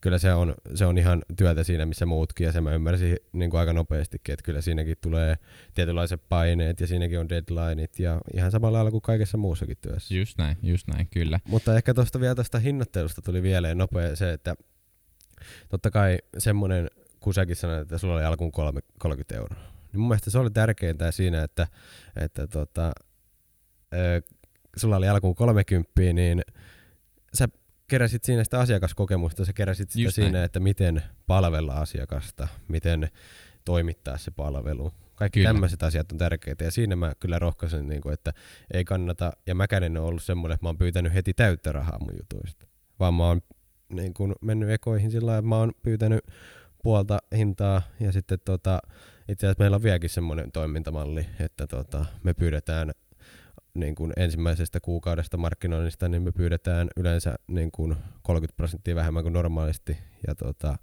kyllä 0.00 0.18
se 0.18 0.34
on, 0.34 0.54
se 0.74 0.86
on 0.86 0.98
ihan 0.98 1.22
työtä 1.36 1.64
siinä, 1.64 1.86
missä 1.86 2.06
muutkin, 2.06 2.44
ja 2.44 2.52
se 2.52 2.60
mä 2.60 2.74
ymmärsin 2.74 3.16
niin 3.32 3.50
kuin 3.50 3.60
aika 3.60 3.72
nopeastikin, 3.72 4.32
että 4.32 4.42
kyllä 4.44 4.60
siinäkin 4.60 4.96
tulee 5.00 5.36
tietynlaiset 5.74 6.20
paineet, 6.28 6.80
ja 6.80 6.86
siinäkin 6.86 7.20
on 7.20 7.28
deadlineit, 7.28 7.98
ja 7.98 8.20
ihan 8.34 8.50
samalla 8.50 8.76
lailla 8.76 8.90
kuin 8.90 9.02
kaikessa 9.02 9.38
muussakin 9.38 9.76
työssä. 9.80 10.14
Just 10.14 10.38
näin, 10.38 10.56
just 10.62 10.88
näin, 10.88 11.08
kyllä. 11.12 11.40
Mutta 11.48 11.76
ehkä 11.76 11.94
tuosta 11.94 12.20
vielä 12.20 12.34
tuosta 12.34 12.58
hinnoittelusta 12.58 13.22
tuli 13.22 13.42
vielä 13.42 13.74
nopea 13.74 14.16
se, 14.16 14.32
että 14.32 14.54
totta 15.68 15.90
kai 15.90 16.18
semmoinen, 16.38 16.90
kun 17.20 17.34
säkin 17.34 17.56
sanoit, 17.56 17.80
että 17.80 17.98
sulla 17.98 18.14
oli 18.14 18.24
alkuun 18.24 18.52
kolme, 18.52 18.80
30 18.98 19.36
euroa. 19.36 19.58
Niin 19.92 20.00
mun 20.00 20.08
mielestä 20.08 20.30
se 20.30 20.38
oli 20.38 20.50
tärkeintä 20.50 21.10
siinä, 21.10 21.42
että, 21.42 21.66
että 22.16 22.46
tota, 22.46 22.92
ö, 23.94 24.22
sulla 24.76 24.96
oli 24.96 25.08
alkuun 25.08 25.34
30, 25.34 25.92
niin 26.12 26.42
sä 27.34 27.48
keräsit 27.88 28.24
siinä 28.24 28.44
sitä 28.44 28.60
asiakaskokemusta, 28.60 29.44
sä 29.44 29.52
keräsit 29.52 29.90
sitä 29.90 30.04
Just 30.04 30.14
siinä, 30.14 30.30
näin. 30.30 30.44
että 30.44 30.60
miten 30.60 31.02
palvella 31.26 31.74
asiakasta, 31.74 32.48
miten 32.68 33.08
toimittaa 33.64 34.18
se 34.18 34.30
palvelu. 34.30 34.92
Kaikki 35.14 35.40
Kyllä. 35.40 35.48
tämmöiset 35.48 35.82
asiat 35.82 36.12
on 36.12 36.18
tärkeitä 36.18 36.64
ja 36.64 36.70
siinä 36.70 36.96
mä 36.96 37.12
kyllä 37.20 37.38
rohkaisen, 37.38 37.88
niin 37.88 38.00
kuin, 38.00 38.12
että 38.12 38.32
ei 38.72 38.84
kannata, 38.84 39.32
ja 39.46 39.54
mäkään 39.54 39.82
en 39.82 39.96
ole 39.96 40.08
ollut 40.08 40.22
semmoinen, 40.22 40.54
että 40.54 40.64
mä 40.64 40.68
oon 40.68 40.78
pyytänyt 40.78 41.14
heti 41.14 41.34
täyttä 41.34 41.72
rahaa 41.72 41.98
mun 41.98 42.14
jutuista, 42.18 42.66
vaan 43.00 43.14
mä 43.14 43.26
oon 43.26 43.40
niin 43.88 44.14
kuin 44.14 44.34
mennyt 44.40 44.70
ekoihin 44.70 45.10
sillä 45.10 45.26
lailla, 45.26 45.38
että 45.38 45.48
mä 45.48 45.56
oon 45.56 45.72
pyytänyt 45.82 46.20
puolta 46.82 47.18
hintaa 47.36 47.82
ja 48.00 48.12
sitten 48.12 48.38
tota, 48.44 48.78
itse 49.28 49.46
asiassa 49.46 49.62
meillä 49.62 49.74
on 49.74 49.82
vieläkin 49.82 50.10
semmoinen 50.10 50.52
toimintamalli, 50.52 51.26
että 51.40 51.66
tota, 51.66 52.04
me 52.22 52.34
pyydetään 52.34 52.92
niin 53.76 53.94
kuin 53.94 54.12
ensimmäisestä 54.16 54.80
kuukaudesta 54.80 55.36
markkinoinnista, 55.36 56.08
niin 56.08 56.22
me 56.22 56.32
pyydetään 56.32 56.88
yleensä 56.96 57.34
niin 57.46 57.70
kuin 57.70 57.96
30 58.22 58.56
prosenttia 58.56 58.94
vähemmän 58.94 59.22
kuin 59.22 59.32
normaalisti. 59.32 59.98
Ja 60.26 60.34
tota, 60.34 60.78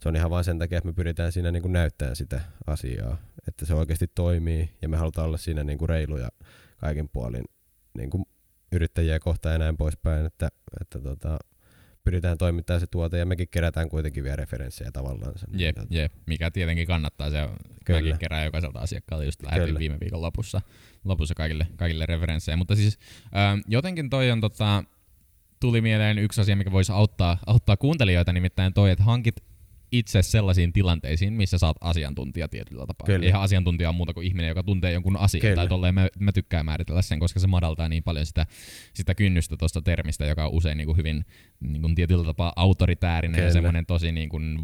se 0.00 0.08
on 0.08 0.16
ihan 0.16 0.30
vain 0.30 0.44
sen 0.44 0.58
takia, 0.58 0.78
että 0.78 0.88
me 0.88 0.92
pyritään 0.92 1.32
siinä 1.32 1.50
niin 1.50 1.62
kuin 1.62 1.72
näyttämään 1.72 2.16
sitä 2.16 2.40
asiaa, 2.66 3.16
että 3.48 3.66
se 3.66 3.74
oikeasti 3.74 4.06
toimii 4.14 4.70
ja 4.82 4.88
me 4.88 4.96
halutaan 4.96 5.26
olla 5.26 5.38
siinä 5.38 5.64
niin 5.64 5.78
kuin 5.78 5.88
reiluja 5.88 6.28
kaikin 6.76 7.08
puolin 7.08 7.44
niin 7.94 8.10
kuin 8.10 8.24
yrittäjiä 8.72 9.18
kohtaan 9.18 9.52
ja 9.52 9.58
näin 9.58 9.76
poispäin, 9.76 10.26
että, 10.26 10.48
että 10.80 10.98
tota, 10.98 11.38
pyritään 12.10 12.38
toimittamaan 12.38 12.80
se 12.80 12.86
tuote 12.86 13.18
ja 13.18 13.26
mekin 13.26 13.48
kerätään 13.50 13.88
kuitenkin 13.88 14.24
vielä 14.24 14.36
referenssejä 14.36 14.90
tavallaan. 14.92 15.38
Sen, 15.38 15.48
Jep, 15.60 15.76
jep, 15.90 16.12
mikä 16.26 16.50
tietenkin 16.50 16.86
kannattaa. 16.86 17.30
Se 17.30 17.48
Kyllä. 17.84 18.00
mäkin 18.00 18.18
kerään 18.18 18.44
jokaiselta 18.44 18.78
asiakkaalta 18.78 19.24
just 19.24 19.42
lähetin 19.42 19.78
viime 19.78 19.96
viikon 20.00 20.22
lopussa, 20.22 20.60
lopussa 21.04 21.34
kaikille, 21.34 21.66
kaikille 21.76 22.06
referenssejä. 22.06 22.56
Mutta 22.56 22.76
siis 22.76 22.98
ähm, 23.36 23.60
jotenkin 23.68 24.10
toi 24.10 24.30
on 24.30 24.40
tota, 24.40 24.84
tuli 25.60 25.80
mieleen 25.80 26.18
yksi 26.18 26.40
asia, 26.40 26.56
mikä 26.56 26.72
voisi 26.72 26.92
auttaa, 26.92 27.38
auttaa 27.46 27.76
kuuntelijoita, 27.76 28.32
nimittäin 28.32 28.74
toi, 28.74 28.90
että 28.90 29.04
hankit 29.04 29.36
itse 29.92 30.22
sellaisiin 30.22 30.72
tilanteisiin, 30.72 31.32
missä 31.32 31.58
saat 31.58 31.76
asiantuntija 31.80 32.48
tietyllä 32.48 32.86
tapaa. 32.86 33.06
Kyllä. 33.06 33.26
Eihän 33.26 33.40
asiantuntija 33.40 33.88
ole 33.88 33.96
muuta 33.96 34.14
kuin 34.14 34.26
ihminen, 34.26 34.48
joka 34.48 34.62
tuntee 34.62 34.92
jonkun 34.92 35.16
asian. 35.16 35.40
Kyllä. 35.40 35.54
Tai 35.54 35.68
tolleen 35.68 35.94
mä, 35.94 36.08
mä 36.18 36.32
tykkään 36.32 36.66
määritellä 36.66 37.02
sen, 37.02 37.20
koska 37.20 37.40
se 37.40 37.46
madaltaa 37.46 37.88
niin 37.88 38.02
paljon 38.02 38.26
sitä, 38.26 38.46
sitä 38.94 39.14
kynnystä 39.14 39.56
tuosta 39.56 39.82
termistä, 39.82 40.26
joka 40.26 40.44
on 40.44 40.52
usein 40.52 40.78
niin 40.78 40.86
kuin 40.86 40.96
hyvin 40.96 41.24
niin 41.60 41.82
kuin 41.82 41.94
tietyllä 41.94 42.24
tapaa 42.24 42.52
autoritäärinen 42.56 43.38
ja 43.38 43.42
Kyllä. 43.42 43.52
semmoinen 43.52 43.86
tosi 43.86 44.12
niin 44.12 44.28
kuin 44.28 44.58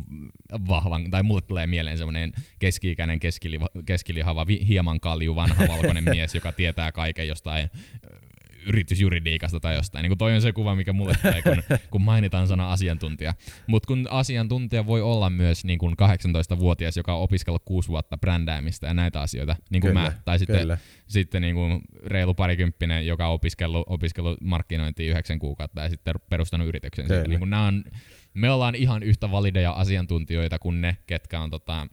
vahvan, 0.68 1.10
tai 1.10 1.22
mulle 1.22 1.42
tulee 1.42 1.66
mieleen 1.66 1.98
semmoinen 1.98 2.32
keski-ikäinen, 2.58 3.20
keskiliva, 3.20 3.68
keskilihava, 3.86 4.46
vi- 4.46 4.66
hieman 4.68 5.00
kalju, 5.00 5.34
vanha 5.34 5.68
valkoinen 5.68 6.04
mies, 6.14 6.34
joka 6.34 6.52
tietää 6.52 6.92
kaiken 6.92 7.28
jostain 7.28 7.70
yritysjuridiikasta 8.66 9.60
tai 9.60 9.74
jostain. 9.74 10.02
Niin 10.02 10.10
kuin 10.10 10.18
toi 10.18 10.34
on 10.34 10.42
se 10.42 10.52
kuva, 10.52 10.74
mikä 10.74 10.92
mulle 10.92 11.14
tulee, 11.22 11.42
kun, 11.42 11.62
kun 11.90 12.02
mainitaan 12.02 12.48
sana 12.48 12.72
asiantuntija. 12.72 13.34
Mutta 13.66 13.86
kun 13.86 14.06
asiantuntija 14.10 14.86
voi 14.86 15.02
olla 15.02 15.30
myös 15.30 15.64
niin 15.64 15.78
kuin 15.78 15.94
18-vuotias, 16.02 16.96
joka 16.96 17.14
on 17.14 17.22
opiskellut 17.22 17.62
kuusi 17.64 17.88
vuotta 17.88 18.18
brändäämistä 18.18 18.86
ja 18.86 18.94
näitä 18.94 19.20
asioita, 19.20 19.56
niin 19.70 19.80
kuin 19.80 19.90
Kyllä, 19.90 20.02
mä. 20.02 20.12
Tai 20.24 20.38
sitten, 20.38 20.60
kyllä. 20.60 20.78
sitten 21.06 21.42
niin 21.42 21.54
kuin 21.54 21.80
reilu 22.06 22.34
parikymppinen, 22.34 23.06
joka 23.06 23.26
on 23.26 23.34
opiskellut, 23.34 23.84
opiskellut 23.88 24.40
markkinointia 24.40 25.10
yhdeksän 25.10 25.38
kuukautta 25.38 25.82
ja 25.82 25.88
sitten 25.88 26.14
perustanut 26.30 26.68
yrityksen. 26.68 27.06
Niin 27.28 27.38
kuin 27.38 27.50
nämä 27.50 27.66
on, 27.66 27.84
me 28.34 28.50
ollaan 28.50 28.74
ihan 28.74 29.02
yhtä 29.02 29.30
valideja 29.30 29.72
asiantuntijoita 29.72 30.58
kuin 30.58 30.80
ne, 30.80 30.96
ketkä 31.06 31.40
on 31.40 31.50
tota, 31.50 31.86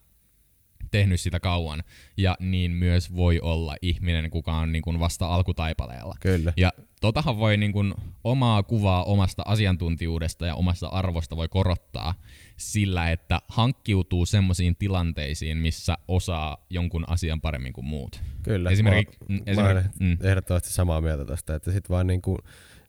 tehnyt 0.94 1.22
sitä 1.22 1.40
kauan. 1.40 1.84
Ja 2.18 2.36
niin 2.40 2.72
myös 2.72 3.16
voi 3.16 3.40
olla 3.40 3.76
ihminen, 3.82 4.30
kuka 4.30 4.54
on 4.54 4.72
niin 4.72 4.82
kuin 4.82 5.00
vasta 5.00 5.28
alkutaipaleella. 5.28 6.16
Kyllä. 6.20 6.54
Ja 6.58 6.72
totahan 7.02 7.38
voi 7.38 7.58
niin 7.58 7.74
kuin 7.74 7.94
omaa 8.24 8.64
kuvaa 8.64 9.04
omasta 9.04 9.44
asiantuntijuudesta 9.46 10.46
ja 10.46 10.56
omasta 10.56 10.88
arvosta 10.88 11.36
voi 11.36 11.48
korottaa 11.48 12.14
sillä, 12.58 13.12
että 13.12 13.40
hankkiutuu 13.48 14.26
semmoisiin 14.26 14.76
tilanteisiin, 14.76 15.58
missä 15.58 15.98
osaa 16.08 16.66
jonkun 16.70 17.04
asian 17.08 17.42
paremmin 17.42 17.74
kuin 17.74 17.86
muut. 17.86 18.22
Kyllä. 18.44 18.70
Esimerkiksi- 18.70 19.18
mä, 19.20 19.26
mm, 19.30 19.36
mä 19.36 19.62
olen 19.62 19.78
esimerkiksi- 19.78 20.04
mm. 20.04 20.18
ehdottomasti 20.22 20.70
samaa 20.70 21.02
mieltä 21.02 21.26
tosta, 21.26 21.56
että 21.56 21.72
sit 21.72 21.90
vaan 21.90 22.08
niinku 22.08 22.40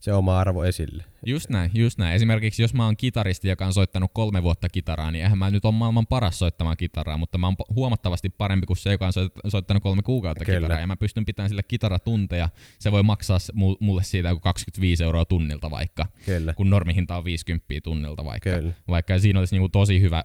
se 0.05 0.13
oma 0.13 0.41
arvo 0.41 0.65
esille. 0.65 1.05
Just 1.27 1.51
näin, 1.51 1.71
just 1.75 1.99
näin. 1.99 2.15
Esimerkiksi 2.15 2.63
jos 2.63 2.75
mä 2.75 2.85
oon 2.85 2.97
kitaristi, 2.97 3.49
joka 3.49 3.67
on 3.67 3.73
soittanut 3.73 4.11
kolme 4.15 4.43
vuotta 4.43 4.69
kitaraa, 4.69 5.11
niin 5.11 5.23
eihän 5.23 5.39
mä 5.39 5.51
nyt 5.51 5.65
ole 5.65 5.75
maailman 5.75 6.07
paras 6.07 6.39
soittamaan 6.39 6.77
kitaraa, 6.77 7.17
mutta 7.19 7.39
mä 7.39 7.47
oon 7.47 7.57
huomattavasti 7.75 8.29
parempi 8.29 8.67
kuin 8.67 8.77
se, 8.77 8.93
joka 8.93 9.07
on 9.07 9.13
soit- 9.13 9.51
soittanut 9.51 9.83
kolme 9.83 10.03
kuukautta 10.03 10.45
Kyllä. 10.45 10.59
kitaraa. 10.59 10.81
Ja 10.81 10.87
mä 10.87 10.97
pystyn 10.97 11.25
pitämään 11.25 11.49
sille 11.49 11.63
kitaratunteja. 11.63 12.49
Se 12.79 12.93
voi 12.93 13.03
maksaa 13.03 13.39
mulle 13.81 14.03
siitä 14.03 14.29
joku 14.29 14.41
25 14.41 15.05
euroa 15.05 15.25
tunnilta 15.25 15.71
vaikka, 15.71 16.07
Kyllä. 16.27 16.55
kun 16.55 16.71
normihinta 16.71 17.17
on 17.17 17.25
50 17.25 17.67
tunnilta 17.83 18.25
vaikka. 18.25 18.51
Kyllä. 18.51 18.73
Vaikka 18.89 19.19
siinä 19.19 19.39
olisi 19.39 19.55
niinku 19.55 19.69
tosi 19.69 20.01
hyvä 20.01 20.25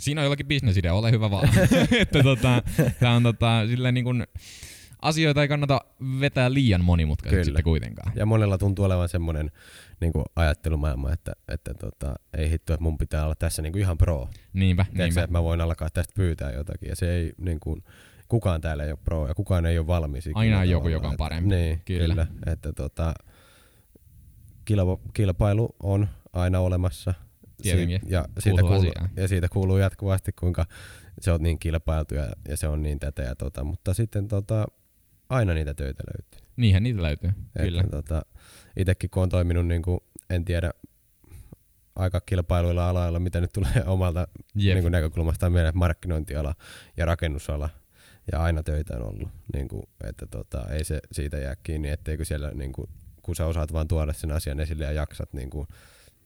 Siinä 0.00 0.20
on 0.20 0.24
jollakin 0.24 0.46
bisnesidea, 0.46 0.94
ole 0.94 1.10
hyvä 1.10 1.30
vaan. 1.30 1.48
että 2.00 2.22
tota, 2.22 2.62
tää 3.00 3.12
on 3.12 3.22
tota, 3.22 3.66
silleen 3.68 3.94
niin 3.94 4.04
kuin, 4.04 4.26
asioita 5.02 5.42
ei 5.42 5.48
kannata 5.48 5.80
vetää 6.20 6.52
liian 6.52 6.84
monimutkaisesti 6.84 7.44
sitten 7.44 7.64
kuitenkaan. 7.64 8.12
Ja 8.16 8.26
monella 8.26 8.58
tuntuu 8.58 8.84
olevan 8.84 9.08
semmoinen 9.08 9.50
niin 10.00 10.12
ajattelumaailma, 10.36 11.12
että, 11.12 11.32
että 11.48 11.74
tota, 11.74 12.14
ei 12.36 12.50
hitto, 12.50 12.74
että 12.74 12.82
mun 12.84 12.98
pitää 12.98 13.24
olla 13.24 13.34
tässä 13.34 13.62
niin 13.62 13.72
kuin 13.72 13.82
ihan 13.82 13.98
pro. 13.98 14.28
Niinpä, 14.52 14.84
Tiedätkö, 14.84 15.02
niinpä. 15.04 15.20
että 15.22 15.32
mä 15.32 15.42
voin 15.42 15.60
alkaa 15.60 15.88
tästä 15.90 16.12
pyytää 16.16 16.52
jotakin. 16.52 16.88
Ja 16.88 16.96
se 16.96 17.12
ei, 17.14 17.32
niin 17.38 17.60
kuin, 17.60 17.84
kukaan 18.28 18.60
täällä 18.60 18.84
ei 18.84 18.90
ole 18.90 18.98
pro 19.04 19.28
ja 19.28 19.34
kukaan 19.34 19.66
ei 19.66 19.78
ole 19.78 19.86
valmis. 19.86 20.28
Aina 20.34 20.58
on 20.58 20.70
joku, 20.70 20.88
joka 20.88 21.06
on 21.08 21.12
että- 21.14 21.18
parempi. 21.18 21.54
Niin, 21.54 21.80
Kyllä. 21.84 22.14
kyllä. 22.14 22.26
että 22.52 22.72
tota, 22.72 23.14
kilpa, 24.64 24.98
kilpailu 25.14 25.76
on 25.82 26.08
aina 26.32 26.60
olemassa. 26.60 27.14
Tietenkin. 27.62 28.00
Siit, 28.00 28.12
ja, 28.12 28.24
siitä 28.38 28.60
Kuuluu 28.60 28.76
kuuluu, 28.78 28.92
asiaan. 28.96 29.10
ja 29.16 29.28
siitä 29.28 29.48
kuuluu 29.48 29.76
jatkuvasti, 29.78 30.32
kuinka 30.32 30.66
se 31.20 31.32
on 31.32 31.42
niin 31.42 31.58
kilpailtu 31.58 32.14
ja, 32.14 32.28
ja 32.48 32.56
se 32.56 32.68
on 32.68 32.82
niin 32.82 32.98
tätä 32.98 33.22
ja 33.22 33.34
tota, 33.34 33.64
mutta 33.64 33.94
sitten 33.94 34.28
tota, 34.28 34.66
aina 35.28 35.54
niitä 35.54 35.74
töitä 35.74 36.02
löytyy. 36.14 36.48
Niinhän 36.56 36.82
niitä 36.82 37.02
löytyy, 37.02 37.30
kyllä. 37.62 37.80
Että, 37.80 37.96
tota, 37.96 38.22
itekin 38.76 39.10
kun 39.10 39.22
on 39.22 39.28
toiminut, 39.28 39.66
niin 39.66 39.82
kuin, 39.82 40.00
en 40.30 40.44
tiedä, 40.44 40.70
aika 41.96 42.20
kilpailuilla 42.20 42.88
aloilla, 42.88 43.18
mitä 43.18 43.40
nyt 43.40 43.52
tulee 43.52 43.84
omalta 43.86 44.28
Jep. 44.54 44.74
niin 44.74 44.82
kuin 44.82 44.92
näkökulmasta 44.92 45.50
mieleen, 45.50 45.78
markkinointiala 45.78 46.54
ja 46.96 47.06
rakennusala. 47.06 47.70
Ja 48.32 48.42
aina 48.42 48.62
töitä 48.62 48.96
on 48.96 49.02
ollut, 49.02 49.28
niin 49.54 49.68
kuin, 49.68 49.82
että 50.04 50.26
tota, 50.26 50.66
ei 50.70 50.84
se 50.84 51.00
siitä 51.12 51.36
jää 51.36 51.56
kiinni, 51.62 51.88
etteikö 51.88 52.24
siellä, 52.24 52.50
niin 52.50 52.72
kuin, 52.72 52.90
kun 53.22 53.36
sä 53.36 53.46
osaat 53.46 53.72
vaan 53.72 53.88
tuoda 53.88 54.12
sen 54.12 54.32
asian 54.32 54.60
esille 54.60 54.84
ja 54.84 54.92
jaksat 54.92 55.32
niin 55.32 55.50
kuin, 55.50 55.68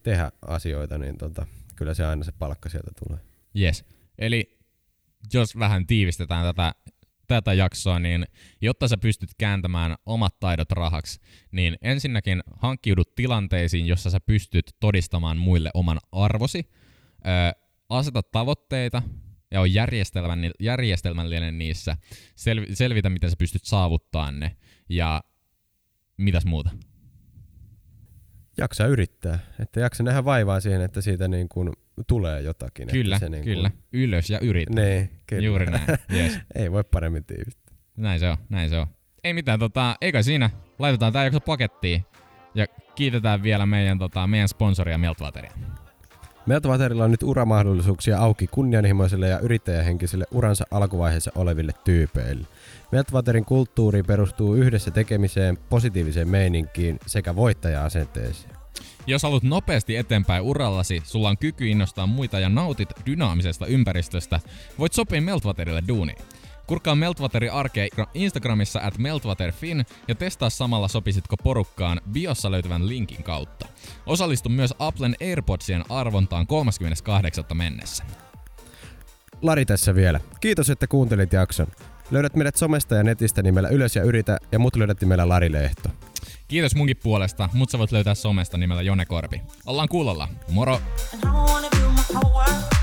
tehdä 0.03 0.33
asioita, 0.43 0.99
niin 0.99 1.19
tota, 1.19 1.47
kyllä 1.77 1.95
se 1.95 2.05
aina 2.05 2.25
se 2.25 2.33
palkka 2.33 2.69
sieltä 2.69 2.91
tulee. 3.07 3.21
Yes. 3.61 3.85
Eli 4.19 4.59
jos 5.33 5.59
vähän 5.59 5.87
tiivistetään 5.87 6.45
tätä, 6.45 6.75
tätä 7.35 7.53
jaksoa, 7.53 7.99
niin 7.99 8.27
jotta 8.61 8.89
sä 8.89 8.97
pystyt 8.97 9.31
kääntämään 9.39 9.97
omat 10.07 10.41
taidot 10.41 10.73
rahaksi, 10.73 11.21
niin 11.53 11.77
ensinnäkin 11.83 12.43
hankkiudut 12.57 13.15
tilanteisiin, 13.15 13.87
jossa 13.87 14.11
sä 14.11 14.21
pystyt 14.21 14.77
todistamaan 14.81 15.37
muille 15.37 15.71
oman 15.75 15.99
arvosi, 16.13 16.71
öö, 17.27 17.33
aseta 17.89 18.23
tavoitteita 18.23 19.03
ja 19.51 19.61
on 19.61 19.73
järjestelmällinen 20.61 21.59
niissä, 21.59 21.97
sel, 22.37 22.67
selvitä 22.73 23.11
miten 23.11 23.31
sä 23.31 23.37
pystyt 23.39 23.65
saavuttaa 23.65 24.31
ne. 24.31 24.57
Ja 24.89 25.23
mitäs 26.17 26.45
muuta. 26.45 26.71
Jaksa 28.59 28.87
yrittää, 28.87 29.39
että 29.61 29.81
jaksa 29.81 30.03
nähdä 30.03 30.25
vaivaa 30.25 30.61
siihen, 30.61 30.81
että 30.81 31.01
siitä 31.01 31.29
niin 31.29 31.49
kuin, 31.49 31.73
tulee 32.07 32.41
jotakin. 32.41 32.89
Kyllä, 32.89 33.17
että 33.17 33.27
se, 33.27 33.31
niin 33.31 33.45
kyllä. 33.45 33.71
Ylös 33.93 34.31
ja 34.31 34.39
yritä. 34.41 34.81
Niin, 34.81 35.11
kyllä. 35.27 35.43
Juuri 35.43 35.67
näin. 35.67 35.85
Yes. 36.15 36.39
ei 36.55 36.73
voi 36.73 36.85
paremmin 36.85 37.25
tiivistää. 37.25 37.75
Näin 37.97 38.21
se 38.21 38.29
on, 38.29 38.37
näin 38.49 38.71
se 38.71 38.79
on. 38.79 38.87
Ei 39.25 39.33
mitään, 39.35 39.59
tota, 39.59 39.97
eikä 40.01 40.23
siinä. 40.23 40.51
Laitetaan 40.79 41.13
tää 41.13 41.25
jakso 41.25 41.41
pakettiin. 41.41 42.05
Ja 42.55 42.67
kiitetään 42.95 43.43
vielä 43.43 43.67
meidän, 43.67 43.99
tota, 43.99 44.27
meidän 44.27 44.49
sponsoria 44.49 44.99
Meltwateria. 44.99 45.53
Meltwaterilla 46.47 47.05
on 47.05 47.11
nyt 47.11 47.23
uramahdollisuuksia 47.23 48.19
auki 48.19 48.47
kunnianhimoisille 48.47 49.29
ja 49.29 49.39
yrittäjähenkisille 49.39 50.25
uransa 50.31 50.65
alkuvaiheessa 50.71 51.33
oleville 51.35 51.73
tyypeille. 51.85 52.47
Meltwaterin 52.93 53.45
kulttuuri 53.45 54.03
perustuu 54.03 54.55
yhdessä 54.55 54.91
tekemiseen, 54.91 55.59
positiiviseen 55.71 56.29
meininkiin 56.29 56.99
sekä 57.07 57.37
voittaja-asenteeseen. 57.37 58.62
Jos 59.07 59.23
haluat 59.23 59.43
nopeasti 59.43 59.97
eteenpäin 59.97 60.43
urallasi, 60.43 61.03
sulla 61.05 61.29
on 61.29 61.39
kyky 61.39 61.69
innostaa 61.69 62.07
muita 62.07 62.39
ja 62.39 62.49
nautit 62.49 62.89
dynaamisesta 63.07 63.67
ympäristöstä, 63.67 64.41
voit 64.79 64.93
sopia 64.93 65.23
Meltwaterille 65.23 65.83
duuniin. 65.89 66.19
Kurkkaa 66.67 66.95
Meltwateri 66.95 67.49
arkea 67.49 67.87
Instagramissa 68.15 68.81
at 68.83 68.99
meltwaterfin 68.99 69.87
ja 70.09 70.15
testaa 70.15 70.51
samalla 70.51 70.89
sopisitko 70.89 71.37
porukkaan 71.37 72.01
biossa 72.13 72.51
löytyvän 72.51 72.89
linkin 72.89 73.23
kautta. 73.23 73.67
Osallistu 74.07 74.49
myös 74.49 74.75
Applen 74.79 75.17
AirPodsien 75.21 75.85
arvontaan 75.89 76.47
38. 76.47 77.45
mennessä. 77.55 78.05
Lari 79.43 79.65
tässä 79.65 79.95
vielä. 79.95 80.21
Kiitos, 80.41 80.71
että 80.71 80.87
kuuntelit 80.87 81.33
jakson. 81.33 81.67
Löydät 82.11 82.37
meidät 82.37 82.57
somesta 82.57 82.95
ja 82.95 83.03
netistä 83.03 83.43
nimellä 83.43 83.69
Ylös 83.69 83.97
ja 83.97 84.03
Yritä 84.03 84.39
ja 84.53 84.59
mut 84.59 84.77
löydät 84.77 85.01
nimellä 85.01 85.29
Lari 85.29 85.53
Lehto. 85.53 85.89
Kiitos 86.49 86.75
munkin 86.75 86.97
puolesta, 86.97 87.49
mut 87.53 87.71
sä 87.71 87.79
voit 87.79 87.93
löytää 87.93 88.15
somesta 88.15 88.59
nimellä 88.59 88.83
Jone 88.83 89.07
Korpi. 89.07 89.43
Ollaan 89.67 89.89
kuulolla. 89.89 90.29
Moro! 90.51 90.75
I 91.15 91.27
wanna 91.27 91.69
do 91.81 91.89
my 91.89 92.03
homework. 92.15 92.82